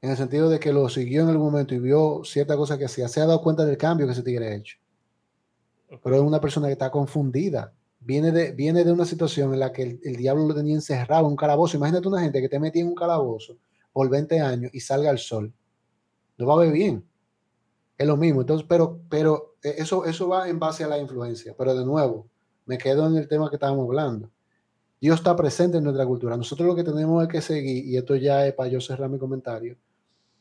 [0.00, 2.84] en el sentido de que lo siguió en algún momento y vio cierta cosa que
[2.84, 4.78] hacía, se ha dado cuenta del cambio que ese tigre ha hecho.
[6.04, 9.72] Pero es una persona que está confundida viene de, viene de una situación en la
[9.72, 11.76] que el, diablo lo tenía encerrado en un calabozo.
[11.76, 13.58] Imagínate una gente que te metía en un calabozo
[13.92, 15.52] por 20 años y salga al sol.
[16.36, 17.04] No va a ver bien.
[17.96, 18.42] Es lo mismo.
[18.42, 21.54] Entonces, pero, pero eh, eso, eso va en base a la influencia.
[21.56, 22.28] Pero de nuevo,
[22.66, 24.30] me quedo en el tema que estábamos hablando.
[25.00, 26.36] Dios está presente en nuestra cultura.
[26.36, 29.18] Nosotros lo que tenemos es que seguir, y esto ya es para yo cerrar mi
[29.18, 29.76] comentario,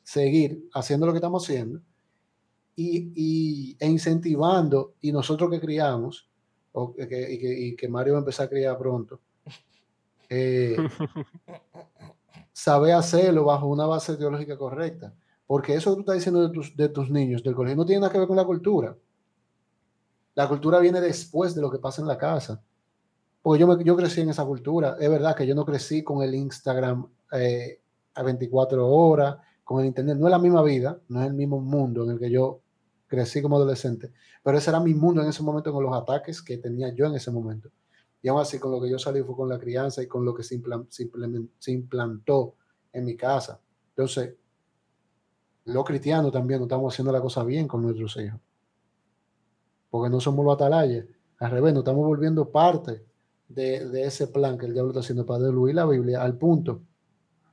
[0.03, 1.79] seguir haciendo lo que estamos haciendo
[2.75, 6.26] y, y, e incentivando, y nosotros que criamos,
[6.97, 9.19] y, que, Mario va a empezar a criar pronto,
[10.29, 10.75] eh,
[12.51, 15.13] sabe hacerlo bajo una base teológica correcta.
[15.45, 18.01] Porque eso que tú estás diciendo de tus, de tus niños del colegio no tiene
[18.01, 18.97] nada que ver con la cultura.
[20.35, 22.61] La cultura viene después de lo que pasa en la casa.
[23.41, 24.97] Porque yo, yo crecí en esa cultura.
[24.99, 27.79] Es verdad que yo no crecí con el Instagram eh,
[28.13, 30.17] a 24 horas, con el Internet.
[30.17, 32.59] No es la misma vida, no es el mismo mundo en el que yo
[33.07, 34.11] crecí como adolescente.
[34.43, 37.15] Pero ese era mi mundo en ese momento con los ataques que tenía yo en
[37.15, 37.69] ese momento.
[38.21, 40.33] Y aún así, con lo que yo salí fue con la crianza y con lo
[40.33, 40.61] que se,
[41.59, 42.55] se implantó
[42.91, 43.59] en mi casa.
[43.89, 44.35] Entonces,
[45.65, 48.39] los cristianos también no estamos haciendo la cosa bien con nuestros hijos.
[49.89, 51.05] Porque no somos los atalayes.
[51.39, 53.05] Al revés, nos estamos volviendo parte
[53.47, 56.81] de, ese plan que el diablo está haciendo para destruir la Biblia al punto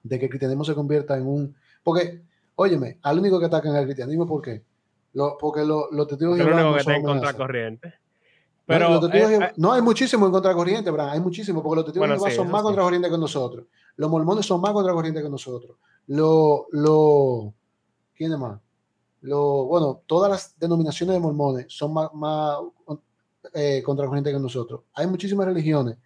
[0.02, 1.56] de que el cristianismo se convierta en un...
[1.82, 2.22] Porque,
[2.56, 4.64] óyeme, al único que atacan al cristianismo, ¿por qué?
[5.14, 7.94] Lo, porque los lo testigos Jehová no que en contracorriente.
[8.66, 12.14] Pero, no, eh, no, hay muchísimo en contracorriente, Bran, hay muchísimo, porque los testigos de
[12.16, 12.64] Jehová son más sí.
[12.64, 13.66] contracorriente que nosotros.
[13.96, 15.76] Los mormones son más contracorriente que nosotros.
[16.06, 17.54] Los, lo,
[18.14, 18.60] ¿quién más?
[19.20, 22.58] Lo, bueno, todas las denominaciones de mormones son más, más
[23.52, 24.82] eh, contracorriente que nosotros.
[24.94, 25.96] Hay muchísimas religiones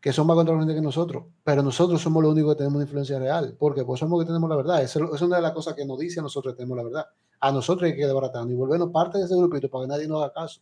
[0.00, 3.18] que son más contracorrientes que nosotros, pero nosotros somos los únicos que tenemos una influencia
[3.18, 3.56] real.
[3.58, 4.82] porque Pues somos los que tenemos la verdad.
[4.82, 7.06] Esa es una de las cosas que nos dice a nosotros que tenemos la verdad.
[7.40, 10.22] A nosotros hay que desbaratarnos y volvernos parte de ese grupito para que nadie nos
[10.22, 10.60] haga caso.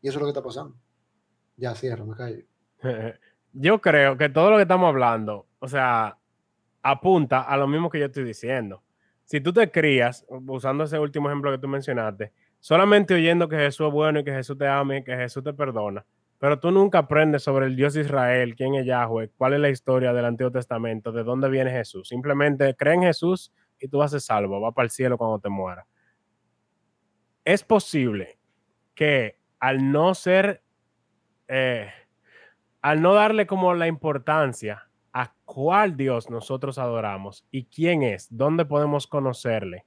[0.00, 0.74] Y eso es lo que está pasando.
[1.56, 2.44] Ya cierro, me callo.
[3.52, 6.18] Yo creo que todo lo que estamos hablando, o sea,
[6.82, 8.82] apunta a lo mismo que yo estoy diciendo.
[9.24, 13.86] Si tú te crías, usando ese último ejemplo que tú mencionaste, solamente oyendo que Jesús
[13.86, 16.04] es bueno y que Jesús te ama y que Jesús te perdona,
[16.38, 19.68] pero tú nunca aprendes sobre el Dios de Israel, quién es Yahweh, cuál es la
[19.68, 22.08] historia del Antiguo Testamento, de dónde viene Jesús.
[22.08, 25.40] Simplemente cree en Jesús y tú vas a ser salvo, va para el cielo cuando
[25.40, 25.86] te mueras.
[27.44, 28.38] Es posible
[28.94, 30.62] que al no ser,
[31.48, 31.90] eh,
[32.80, 38.64] al no darle como la importancia a cuál Dios nosotros adoramos y quién es, dónde
[38.64, 39.84] podemos conocerle,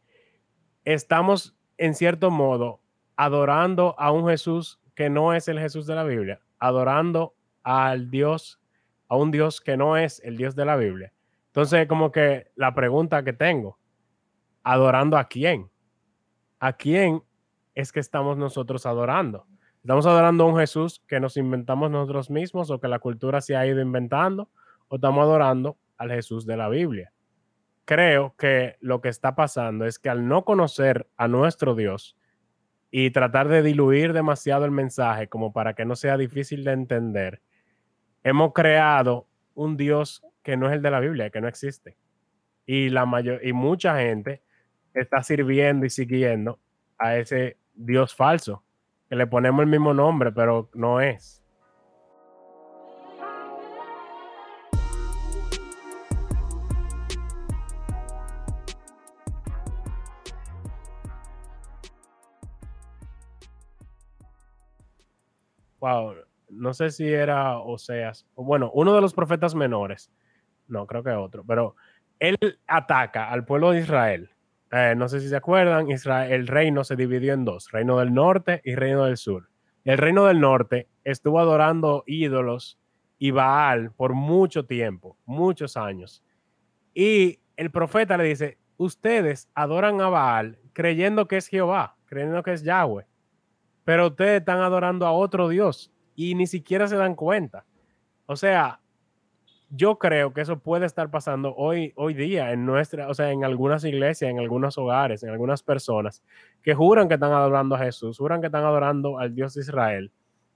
[0.83, 2.81] estamos en cierto modo
[3.15, 8.59] adorando a un Jesús que no es el Jesús de la Biblia, adorando al Dios,
[9.07, 11.13] a un Dios que no es el Dios de la Biblia.
[11.47, 13.79] Entonces, como que la pregunta que tengo,
[14.65, 15.71] ¿adorando a quién?
[16.59, 17.23] ¿A quién
[17.73, 19.47] es que estamos nosotros adorando?
[19.77, 23.55] ¿Estamos adorando a un Jesús que nos inventamos nosotros mismos o que la cultura se
[23.55, 24.49] ha ido inventando?
[24.89, 27.13] ¿O estamos adorando al Jesús de la Biblia?
[27.85, 32.17] creo que lo que está pasando es que al no conocer a nuestro Dios
[32.91, 37.41] y tratar de diluir demasiado el mensaje como para que no sea difícil de entender,
[38.23, 41.97] hemos creado un Dios que no es el de la Biblia, que no existe.
[42.65, 44.41] Y, la mayor, y mucha gente
[44.95, 46.59] está sirviendo y siguiendo
[46.97, 48.63] a ese Dios falso,
[49.09, 51.45] que le ponemos el mismo nombre, pero no es.
[65.85, 66.15] wow,
[66.49, 70.11] no sé si era Oseas, bueno, uno de los profetas menores,
[70.67, 71.75] no, creo que otro, pero
[72.17, 74.34] él ataca al pueblo de Israel.
[74.71, 78.13] Eh, no sé si se acuerdan, Israel, el reino se dividió en dos, reino del
[78.13, 79.49] norte y reino del sur.
[79.83, 82.79] El reino del norte estuvo adorando ídolos
[83.17, 86.23] y Baal por mucho tiempo, muchos años.
[86.93, 92.53] Y el profeta le dice, ustedes adoran a Baal creyendo que es Jehová, creyendo que
[92.53, 93.05] es Yahweh
[93.85, 97.65] pero ustedes están adorando a otro Dios y ni siquiera se dan cuenta.
[98.25, 98.81] O sea,
[99.75, 103.43] yo creo que eso puede estar pasando hoy, hoy día en nuestra, o sea, en
[103.43, 106.23] algunas iglesias, en algunos hogares, en algunas personas
[106.61, 110.11] que juran que están adorando a Jesús, juran que están adorando al Dios de Israel,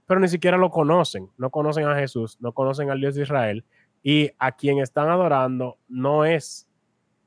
[0.05, 3.65] pero ni siquiera lo conocen, no conocen a Jesús, no conocen al Dios de Israel
[4.01, 6.67] y a quien están adorando no es,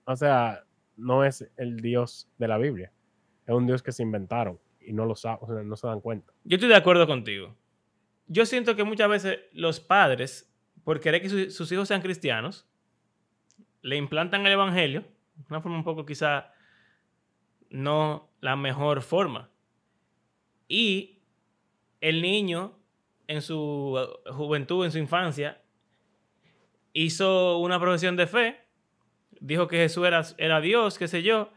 [0.05, 0.65] o sea,
[0.97, 2.93] no es el Dios de la Biblia,
[3.47, 6.33] es un Dios que se inventaron y no lo saben, no se dan cuenta.
[6.45, 7.55] Yo estoy de acuerdo contigo.
[8.29, 10.52] Yo siento que muchas veces los padres,
[10.85, 12.67] por querer que sus hijos sean cristianos,
[13.83, 15.05] le implantan el evangelio,
[15.49, 16.53] una forma un poco quizá
[17.71, 19.51] no la mejor forma.
[20.69, 21.21] Y
[22.01, 22.79] el niño
[23.27, 25.63] en su juventud, en su infancia,
[26.93, 28.61] hizo una profesión de fe,
[29.41, 31.51] dijo que Jesús era, era Dios, qué sé yo,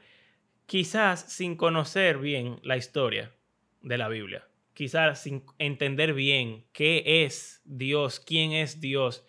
[0.65, 3.33] quizás sin conocer bien la historia
[3.81, 9.25] de la Biblia, quizás sin entender bien qué es Dios, quién es Dios.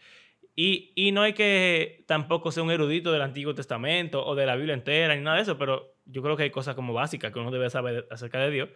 [0.55, 4.75] Y, no hay que tampoco ser un erudito del Antiguo Testamento o de la Biblia
[4.75, 7.51] entera ni nada de eso, pero yo creo que hay cosas como básicas que uno
[7.51, 8.71] debe saber acerca de Dios,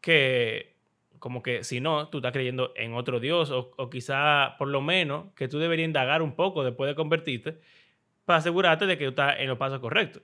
[0.00, 0.76] que
[1.18, 4.80] como que si no, tú estás creyendo en otro Dios o, o quizá por lo
[4.80, 7.60] menos que tú deberías indagar un poco después de convertirte
[8.24, 10.22] para asegurarte de que tú estás en los pasos correctos.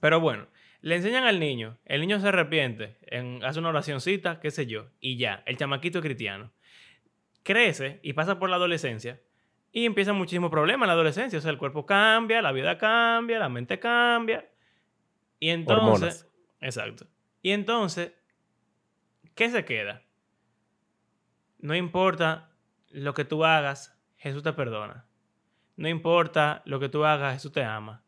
[0.00, 0.46] Pero bueno,
[0.80, 4.86] le enseñan al niño, el niño se arrepiente, en, hace una oracioncita, qué sé yo,
[5.00, 6.52] y ya, el chamaquito es cristiano.
[7.42, 9.20] Crece y pasa por la adolescencia
[9.72, 11.38] y empiezan muchísimos problemas en la adolescencia.
[11.38, 14.48] O sea, el cuerpo cambia, la vida cambia, la mente cambia.
[15.38, 16.28] Y entonces...
[16.60, 17.06] Exacto.
[17.42, 18.12] Y entonces,
[19.34, 20.02] ¿qué se queda?
[21.58, 22.50] No importa
[22.90, 25.06] lo que tú hagas, Jesús te perdona.
[25.76, 28.02] No importa lo que tú hagas, Jesús te ama.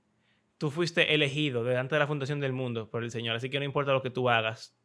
[0.61, 3.65] Tú fuiste elegido delante de la fundación del mundo por el Señor, así que no
[3.65, 4.77] importa lo que tú hagas,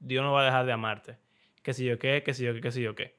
[0.00, 1.18] Dios no va a dejar de amarte.
[1.62, 3.16] Qué sé yo qué, qué sé yo qué, qué sé yo qué.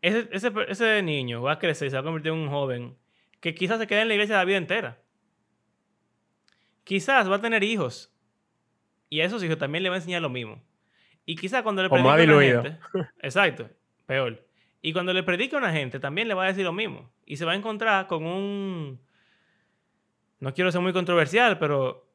[0.00, 2.96] Ese, ese, ese niño va a crecer y se va a convertir en un joven
[3.40, 4.98] que quizás se quede en la iglesia la vida entera.
[6.84, 8.10] Quizás va a tener hijos.
[9.10, 10.62] Y a esos hijos también le va a enseñar lo mismo.
[11.26, 12.78] Y quizás cuando le predique a una gente.
[13.20, 13.68] Exacto,
[14.06, 14.42] peor.
[14.80, 17.12] Y cuando le predique a una gente, también le va a decir lo mismo.
[17.26, 19.00] Y se va a encontrar con un.
[20.40, 22.06] No quiero ser muy controversial, pero.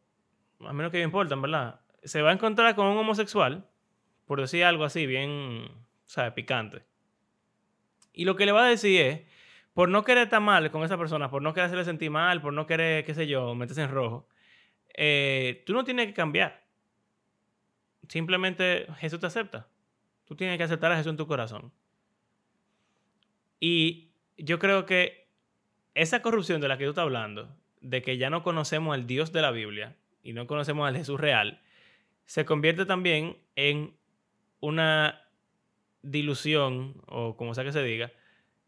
[0.61, 1.79] A menos que me importa, ¿verdad?
[2.03, 3.67] Se va a encontrar con un homosexual,
[4.25, 5.69] por decir algo así, bien.
[6.05, 6.83] Sea, picante.
[8.13, 9.21] Y lo que le va a decir es.
[9.73, 12.53] Por no querer estar mal con esa persona, por no querer hacerle sentir mal, por
[12.53, 14.25] no querer, qué sé yo, meterse en rojo,
[14.95, 16.63] eh, tú no tienes que cambiar.
[18.07, 19.67] Simplemente Jesús te acepta.
[20.23, 21.73] Tú tienes que aceptar a Jesús en tu corazón.
[23.59, 25.27] Y yo creo que
[25.93, 29.31] esa corrupción de la que tú estás hablando, de que ya no conocemos al Dios
[29.31, 31.61] de la Biblia y no conocemos al Jesús real,
[32.25, 33.95] se convierte también en
[34.59, 35.21] una
[36.01, 38.11] dilución, o como sea que se diga,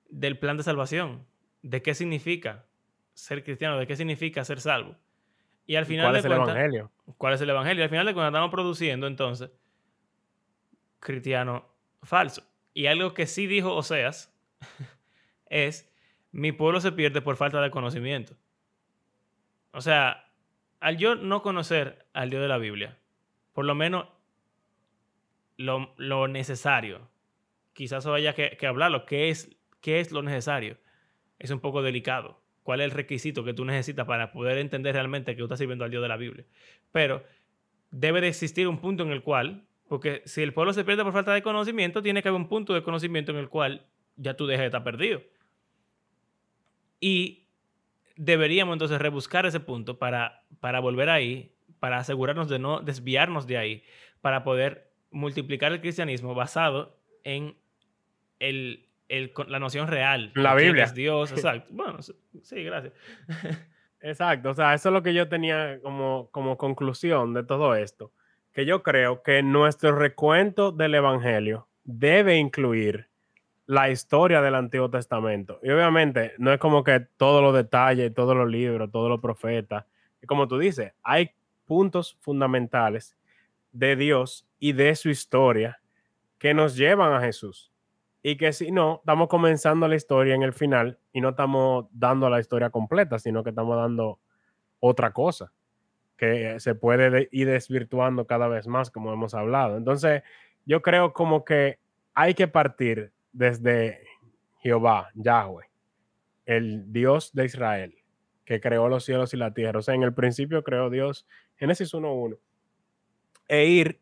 [0.10, 1.26] del plan de salvación.
[1.62, 2.66] ¿De qué significa
[3.14, 3.78] ser cristiano?
[3.78, 4.96] ¿De qué significa ser salvo?
[5.66, 6.92] Y al final ¿Cuál de es el evangelio?
[7.18, 7.82] ¿Cuál es el evangelio?
[7.82, 9.50] Y al final de cuentas estamos produciendo entonces
[11.00, 11.66] cristiano
[12.04, 12.44] falso.
[12.74, 14.34] Y algo que sí dijo Oseas
[15.50, 15.92] es,
[16.32, 18.36] mi pueblo se pierde por falta de conocimiento.
[19.72, 20.32] O sea,
[20.80, 22.98] al yo no conocer al Dios de la Biblia,
[23.54, 24.08] por lo menos
[25.58, 27.10] lo, lo necesario,
[27.74, 30.78] quizás haya que, que hablarlo, ¿qué es, ¿qué es lo necesario?
[31.40, 32.42] Es un poco delicado.
[32.64, 35.86] ¿Cuál es el requisito que tú necesitas para poder entender realmente que tú estás sirviendo
[35.86, 36.46] al Dios de la Biblia?
[36.92, 37.24] Pero
[37.92, 41.14] debe de existir un punto en el cual, porque si el pueblo se pierde por
[41.14, 43.86] falta de conocimiento, tiene que haber un punto de conocimiento en el cual
[44.18, 45.22] ya tú dejes de estar perdido.
[47.00, 47.47] Y
[48.18, 53.58] deberíamos entonces rebuscar ese punto para, para volver ahí, para asegurarnos de no desviarnos de
[53.58, 53.84] ahí,
[54.22, 57.56] para poder multiplicar el cristianismo basado en
[58.40, 60.32] el, el- la noción real.
[60.36, 60.84] La Biblia.
[60.86, 61.70] es Dios, exacto.
[61.72, 62.94] Bueno, sí, gracias.
[64.00, 68.12] Exacto, o sea, eso es lo que yo tenía como, como conclusión de todo esto,
[68.54, 73.07] que yo creo que nuestro recuento del Evangelio debe incluir
[73.68, 75.60] la historia del Antiguo Testamento.
[75.62, 79.86] Y obviamente no es como que todos los detalles, todos los libros, todos los profetas,
[80.26, 81.32] como tú dices, hay
[81.66, 83.16] puntos fundamentales
[83.72, 85.80] de Dios y de su historia
[86.40, 87.72] que nos llevan a Jesús.
[88.24, 92.30] Y que si no, estamos comenzando la historia en el final y no estamos dando
[92.30, 94.20] la historia completa, sino que estamos dando
[94.80, 95.52] otra cosa
[96.18, 99.78] que se puede de- ir desvirtuando cada vez más, como hemos hablado.
[99.78, 100.24] Entonces,
[100.66, 101.80] yo creo como que
[102.16, 104.02] hay que partir desde
[104.58, 105.70] Jehová, Yahweh,
[106.46, 107.96] el Dios de Israel,
[108.46, 109.80] que creó los cielos y la tierra.
[109.80, 112.40] O sea, en el principio creó Dios, Génesis 1.1,
[113.48, 114.00] e ir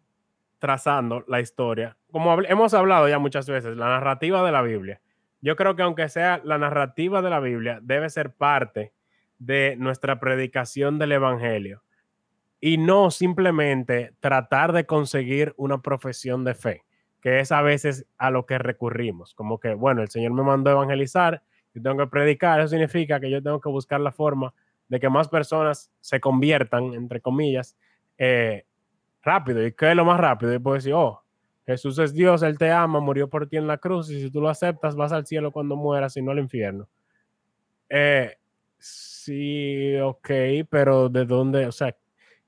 [0.60, 1.98] trazando la historia.
[2.12, 5.02] Como hemos hablado ya muchas veces, la narrativa de la Biblia.
[5.42, 8.94] Yo creo que aunque sea la narrativa de la Biblia, debe ser parte
[9.38, 11.84] de nuestra predicación del Evangelio
[12.62, 16.85] y no simplemente tratar de conseguir una profesión de fe,
[17.26, 20.70] que es a veces a lo que recurrimos, como que, bueno, el Señor me mandó
[20.70, 21.42] evangelizar,
[21.74, 24.54] yo tengo que predicar, eso significa que yo tengo que buscar la forma
[24.90, 27.76] de que más personas se conviertan, entre comillas,
[28.20, 28.68] eh,
[29.24, 29.66] rápido.
[29.66, 30.54] ¿Y qué lo más rápido?
[30.54, 31.24] Y puedo decir, oh,
[31.66, 34.40] Jesús es Dios, Él te ama, murió por ti en la cruz, y si tú
[34.40, 36.88] lo aceptas, vas al cielo cuando mueras y no al infierno.
[37.90, 38.36] Eh,
[38.78, 40.30] sí, ok,
[40.70, 41.66] pero ¿de dónde?
[41.66, 41.98] O sea,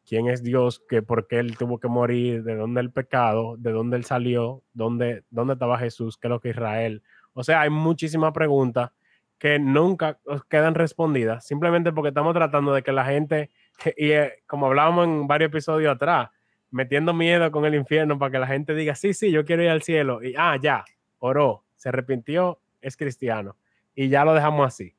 [0.07, 0.81] ¿quién es Dios?
[0.87, 2.43] ¿Que ¿Por qué Él tuvo que morir?
[2.43, 3.57] ¿De dónde el pecado?
[3.57, 4.63] ¿De dónde Él salió?
[4.73, 6.17] ¿Dónde, dónde estaba Jesús?
[6.17, 7.03] ¿Qué es lo que Israel?
[7.33, 8.91] O sea, hay muchísimas preguntas
[9.37, 13.51] que nunca quedan respondidas, simplemente porque estamos tratando de que la gente,
[13.97, 16.29] y eh, como hablábamos en varios episodios atrás,
[16.71, 19.69] metiendo miedo con el infierno para que la gente diga, sí, sí, yo quiero ir
[19.69, 20.23] al cielo.
[20.23, 20.83] Y, ah, ya,
[21.19, 23.55] oró, se arrepintió, es cristiano.
[23.93, 24.95] Y ya lo dejamos así.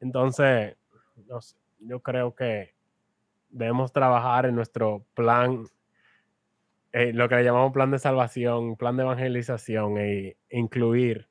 [0.00, 0.76] Entonces,
[1.26, 2.74] no sé, yo creo que
[3.50, 5.66] debemos trabajar en nuestro plan,
[6.92, 11.28] eh, lo que le llamamos plan de salvación, plan de evangelización, e, incluir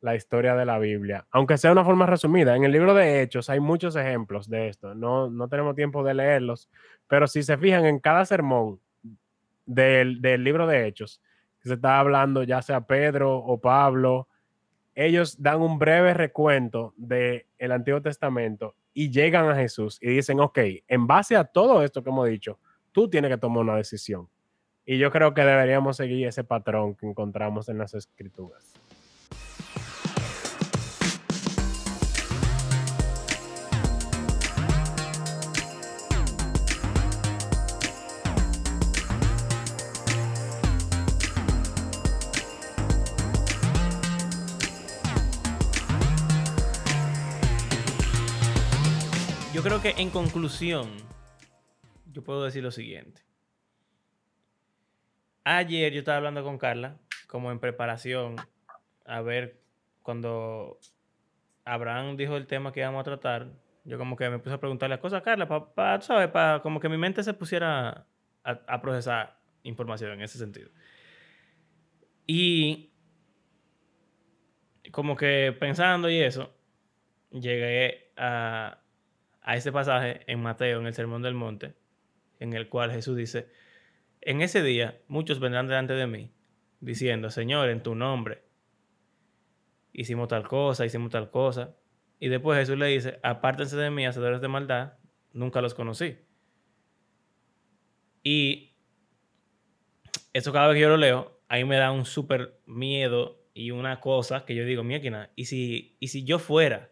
[0.00, 2.54] la historia de la Biblia, aunque sea de una forma resumida.
[2.54, 4.94] En el libro de Hechos hay muchos ejemplos de esto.
[4.94, 6.68] No, no tenemos tiempo de leerlos,
[7.08, 8.78] pero si se fijan en cada sermón
[9.64, 11.20] del, del libro de Hechos,
[11.60, 14.28] que se está hablando ya sea Pedro o Pablo,
[14.94, 20.40] ellos dan un breve recuento del el Antiguo Testamento y llegan a Jesús y dicen,
[20.40, 22.58] ok, en base a todo esto que hemos dicho,
[22.92, 24.26] tú tienes que tomar una decisión.
[24.86, 28.72] Y yo creo que deberíamos seguir ese patrón que encontramos en las escrituras.
[49.56, 50.90] Yo creo que en conclusión,
[52.12, 53.22] yo puedo decir lo siguiente.
[55.44, 58.36] Ayer yo estaba hablando con Carla, como en preparación,
[59.06, 59.58] a ver
[60.02, 60.78] cuando
[61.64, 63.48] Abraham dijo el tema que íbamos a tratar,
[63.84, 66.28] yo como que me puse a preguntarle las cosas a Carla, para, ¿sabes?
[66.28, 68.06] Para como que mi mente se pusiera
[68.44, 70.68] a, a procesar información en ese sentido.
[72.26, 72.92] Y
[74.90, 76.54] como que pensando y eso,
[77.30, 78.82] llegué a,
[79.46, 81.76] a este pasaje en Mateo, en el Sermón del Monte,
[82.40, 83.48] en el cual Jesús dice,
[84.20, 86.32] en ese día muchos vendrán delante de mí,
[86.80, 88.42] diciendo, Señor, en tu nombre,
[89.92, 91.76] hicimos tal cosa, hicimos tal cosa.
[92.18, 94.94] Y después Jesús le dice, apártense de mí, hacedores de maldad,
[95.32, 96.18] nunca los conocí.
[98.24, 98.74] Y
[100.32, 104.00] eso cada vez que yo lo leo, ahí me da un súper miedo y una
[104.00, 106.90] cosa que yo digo, mierda, ¿y si, y si yo fuera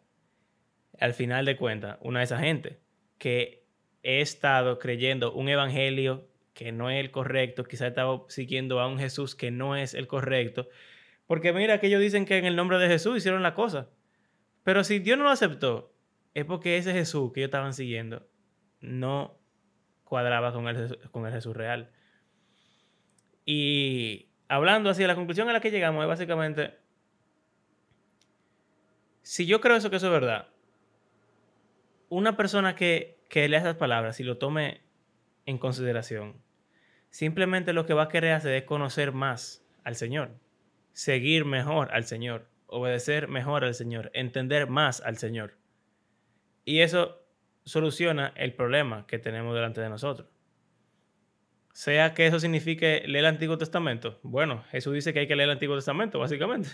[1.00, 2.80] al final de cuentas, una de esas gente
[3.18, 3.64] que
[4.02, 8.86] he estado creyendo un evangelio que no es el correcto, quizá he estado siguiendo a
[8.86, 10.68] un Jesús que no es el correcto,
[11.26, 13.90] porque mira que ellos dicen que en el nombre de Jesús hicieron la cosa,
[14.62, 15.94] pero si Dios no lo aceptó,
[16.34, 18.26] es porque ese Jesús que ellos estaban siguiendo
[18.80, 19.38] no
[20.04, 21.90] cuadraba con el, con el Jesús real.
[23.44, 26.74] Y hablando así, la conclusión a la que llegamos es básicamente,
[29.22, 30.48] si yo creo eso que eso es verdad,
[32.08, 34.80] una persona que, que lea esas palabras y lo tome
[35.46, 36.42] en consideración,
[37.10, 40.30] simplemente lo que va a querer hacer es conocer más al Señor,
[40.92, 45.56] seguir mejor al Señor, obedecer mejor al Señor, entender más al Señor.
[46.64, 47.20] Y eso
[47.64, 50.28] soluciona el problema que tenemos delante de nosotros.
[51.72, 54.20] Sea que eso signifique leer el Antiguo Testamento.
[54.22, 56.70] Bueno, Jesús dice que hay que leer el Antiguo Testamento, básicamente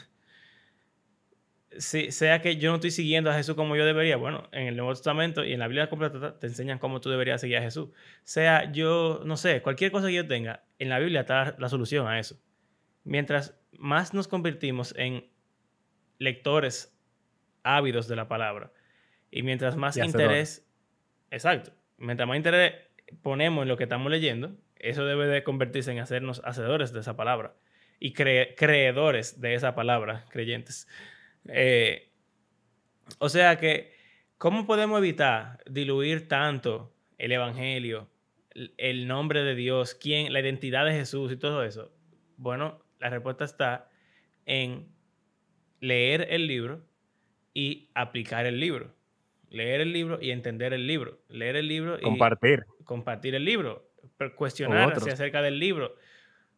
[1.79, 4.93] sea que yo no estoy siguiendo a Jesús como yo debería, bueno, en el Nuevo
[4.93, 7.91] Testamento y en la Biblia completa te enseñan cómo tú deberías seguir a Jesús.
[8.25, 12.09] Sea yo, no sé, cualquier cosa que yo tenga, en la Biblia está la solución
[12.09, 12.41] a eso.
[13.05, 15.31] Mientras más nos convertimos en
[16.19, 16.97] lectores
[17.63, 18.73] ávidos de la palabra
[19.31, 20.67] y mientras más interés,
[21.31, 22.75] exacto, mientras más interés
[23.23, 27.17] ponemos en lo que estamos leyendo, eso debe de convertirse en hacernos hacedores de esa
[27.17, 27.55] palabra
[28.01, 30.89] y creedores de esa palabra, creyentes.
[31.49, 32.11] Eh,
[33.19, 33.93] o sea que,
[34.39, 38.09] ¿cómo podemos evitar diluir tanto el Evangelio,
[38.77, 41.93] el nombre de Dios, quién, la identidad de Jesús y todo eso?
[42.37, 43.89] Bueno, la respuesta está
[44.47, 44.89] en
[45.81, 46.87] leer el libro
[47.55, 48.95] y aplicar el libro.
[49.49, 51.21] Leer el libro y entender el libro.
[51.29, 52.65] Leer el libro y compartir.
[52.85, 53.91] Compartir el libro.
[54.37, 55.97] Cuestionarse acerca del libro.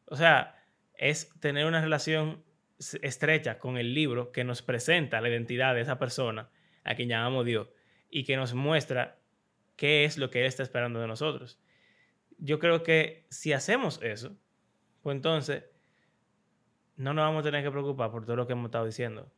[0.07, 0.63] O sea,
[0.95, 2.45] es tener una relación
[2.79, 6.51] estrecha con el libro que nos presenta la identidad de esa persona
[6.85, 7.69] a quien llamamos Dios
[8.11, 9.19] y que nos muestra
[9.77, 11.61] qué es lo que Él está esperando de nosotros.
[12.39, 14.37] Yo creo que si hacemos eso,
[15.03, 15.65] pues entonces
[16.97, 19.33] no nos vamos a tener que preocupar por todo lo que hemos estado diciendo,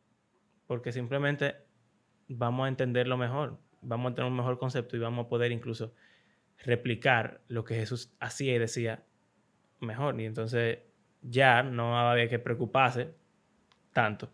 [0.66, 1.56] porque simplemente
[2.28, 5.94] vamos a entenderlo mejor, vamos a tener un mejor concepto y vamos a poder incluso
[6.58, 9.04] replicar lo que Jesús hacía y decía
[9.80, 10.20] mejor.
[10.20, 10.78] Y entonces
[11.22, 13.14] ya no va a haber que preocuparse
[13.94, 14.30] tanto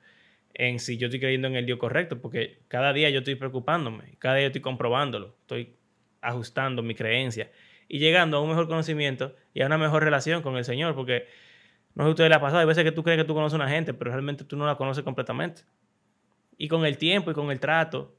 [0.55, 4.17] en si yo estoy creyendo en el Dios correcto, porque cada día yo estoy preocupándome,
[4.19, 5.77] cada día estoy comprobándolo, estoy
[6.21, 7.51] ajustando mi creencia
[7.89, 11.27] y llegando a un mejor conocimiento y a una mejor relación con el Señor, porque
[11.95, 13.63] no sé ustedes le ha pasado, hay veces que tú crees que tú conoces a
[13.63, 15.63] una gente, pero realmente tú no la conoces completamente.
[16.59, 18.15] Y con el tiempo y con el trato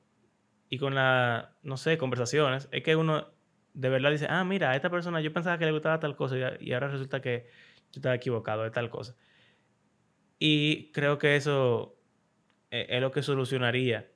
[0.70, 3.28] y con la, no sé, conversaciones, es que uno
[3.74, 6.58] de verdad dice, ah, mira, a esta persona yo pensaba que le gustaba tal cosa
[6.60, 7.48] y ahora resulta que
[7.92, 9.16] yo estaba equivocado de tal cosa.
[10.44, 11.96] Y creo que eso
[12.72, 14.08] eh, es lo que solucionaría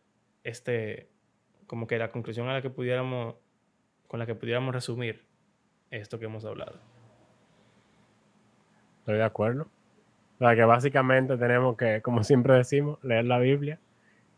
[0.43, 1.07] este,
[1.67, 3.35] como que la conclusión a la que pudiéramos,
[4.07, 5.23] con la que pudiéramos resumir
[5.91, 6.79] esto que hemos hablado.
[9.01, 9.67] Estoy de acuerdo.
[10.33, 13.79] O sea que básicamente tenemos que, como siempre decimos, leer la Biblia,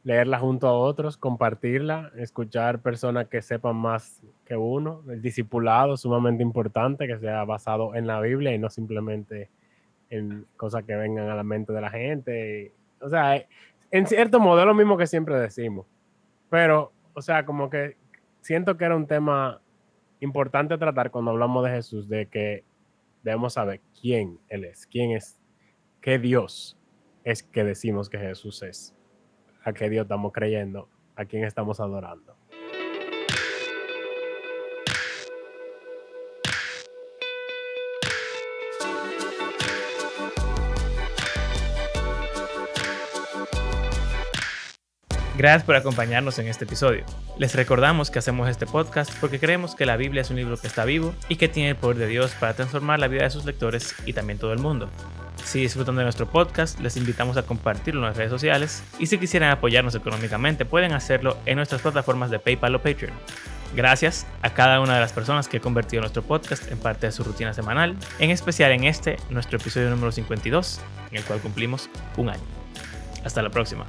[0.03, 6.43] leerla junto a otros, compartirla, escuchar personas que sepan más que uno, el discipulado sumamente
[6.43, 9.49] importante, que sea basado en la Biblia y no simplemente
[10.09, 12.73] en cosas que vengan a la mente de la gente.
[13.01, 13.45] O sea,
[13.91, 15.85] en cierto modo es lo mismo que siempre decimos,
[16.49, 17.97] pero, o sea, como que
[18.41, 19.61] siento que era un tema
[20.19, 22.63] importante tratar cuando hablamos de Jesús, de que
[23.23, 25.39] debemos saber quién Él es, quién es,
[26.01, 26.77] qué Dios
[27.23, 28.95] es que decimos que Jesús es,
[29.63, 32.37] a qué Dios estamos creyendo, a quién estamos adorando.
[45.37, 47.05] Gracias por acompañarnos en este episodio.
[47.37, 50.65] Les recordamos que hacemos este podcast porque creemos que la Biblia es un libro que
[50.65, 53.45] está vivo y que tiene el poder de Dios para transformar la vida de sus
[53.45, 54.89] lectores y también todo el mundo.
[55.45, 59.19] Si disfrutan de nuestro podcast, les invitamos a compartirlo en las redes sociales y si
[59.19, 63.13] quisieran apoyarnos económicamente pueden hacerlo en nuestras plataformas de PayPal o Patreon.
[63.75, 67.11] Gracias a cada una de las personas que ha convertido nuestro podcast en parte de
[67.11, 70.81] su rutina semanal, en especial en este, nuestro episodio número 52,
[71.11, 72.43] en el cual cumplimos un año.
[73.23, 73.85] Hasta la próxima.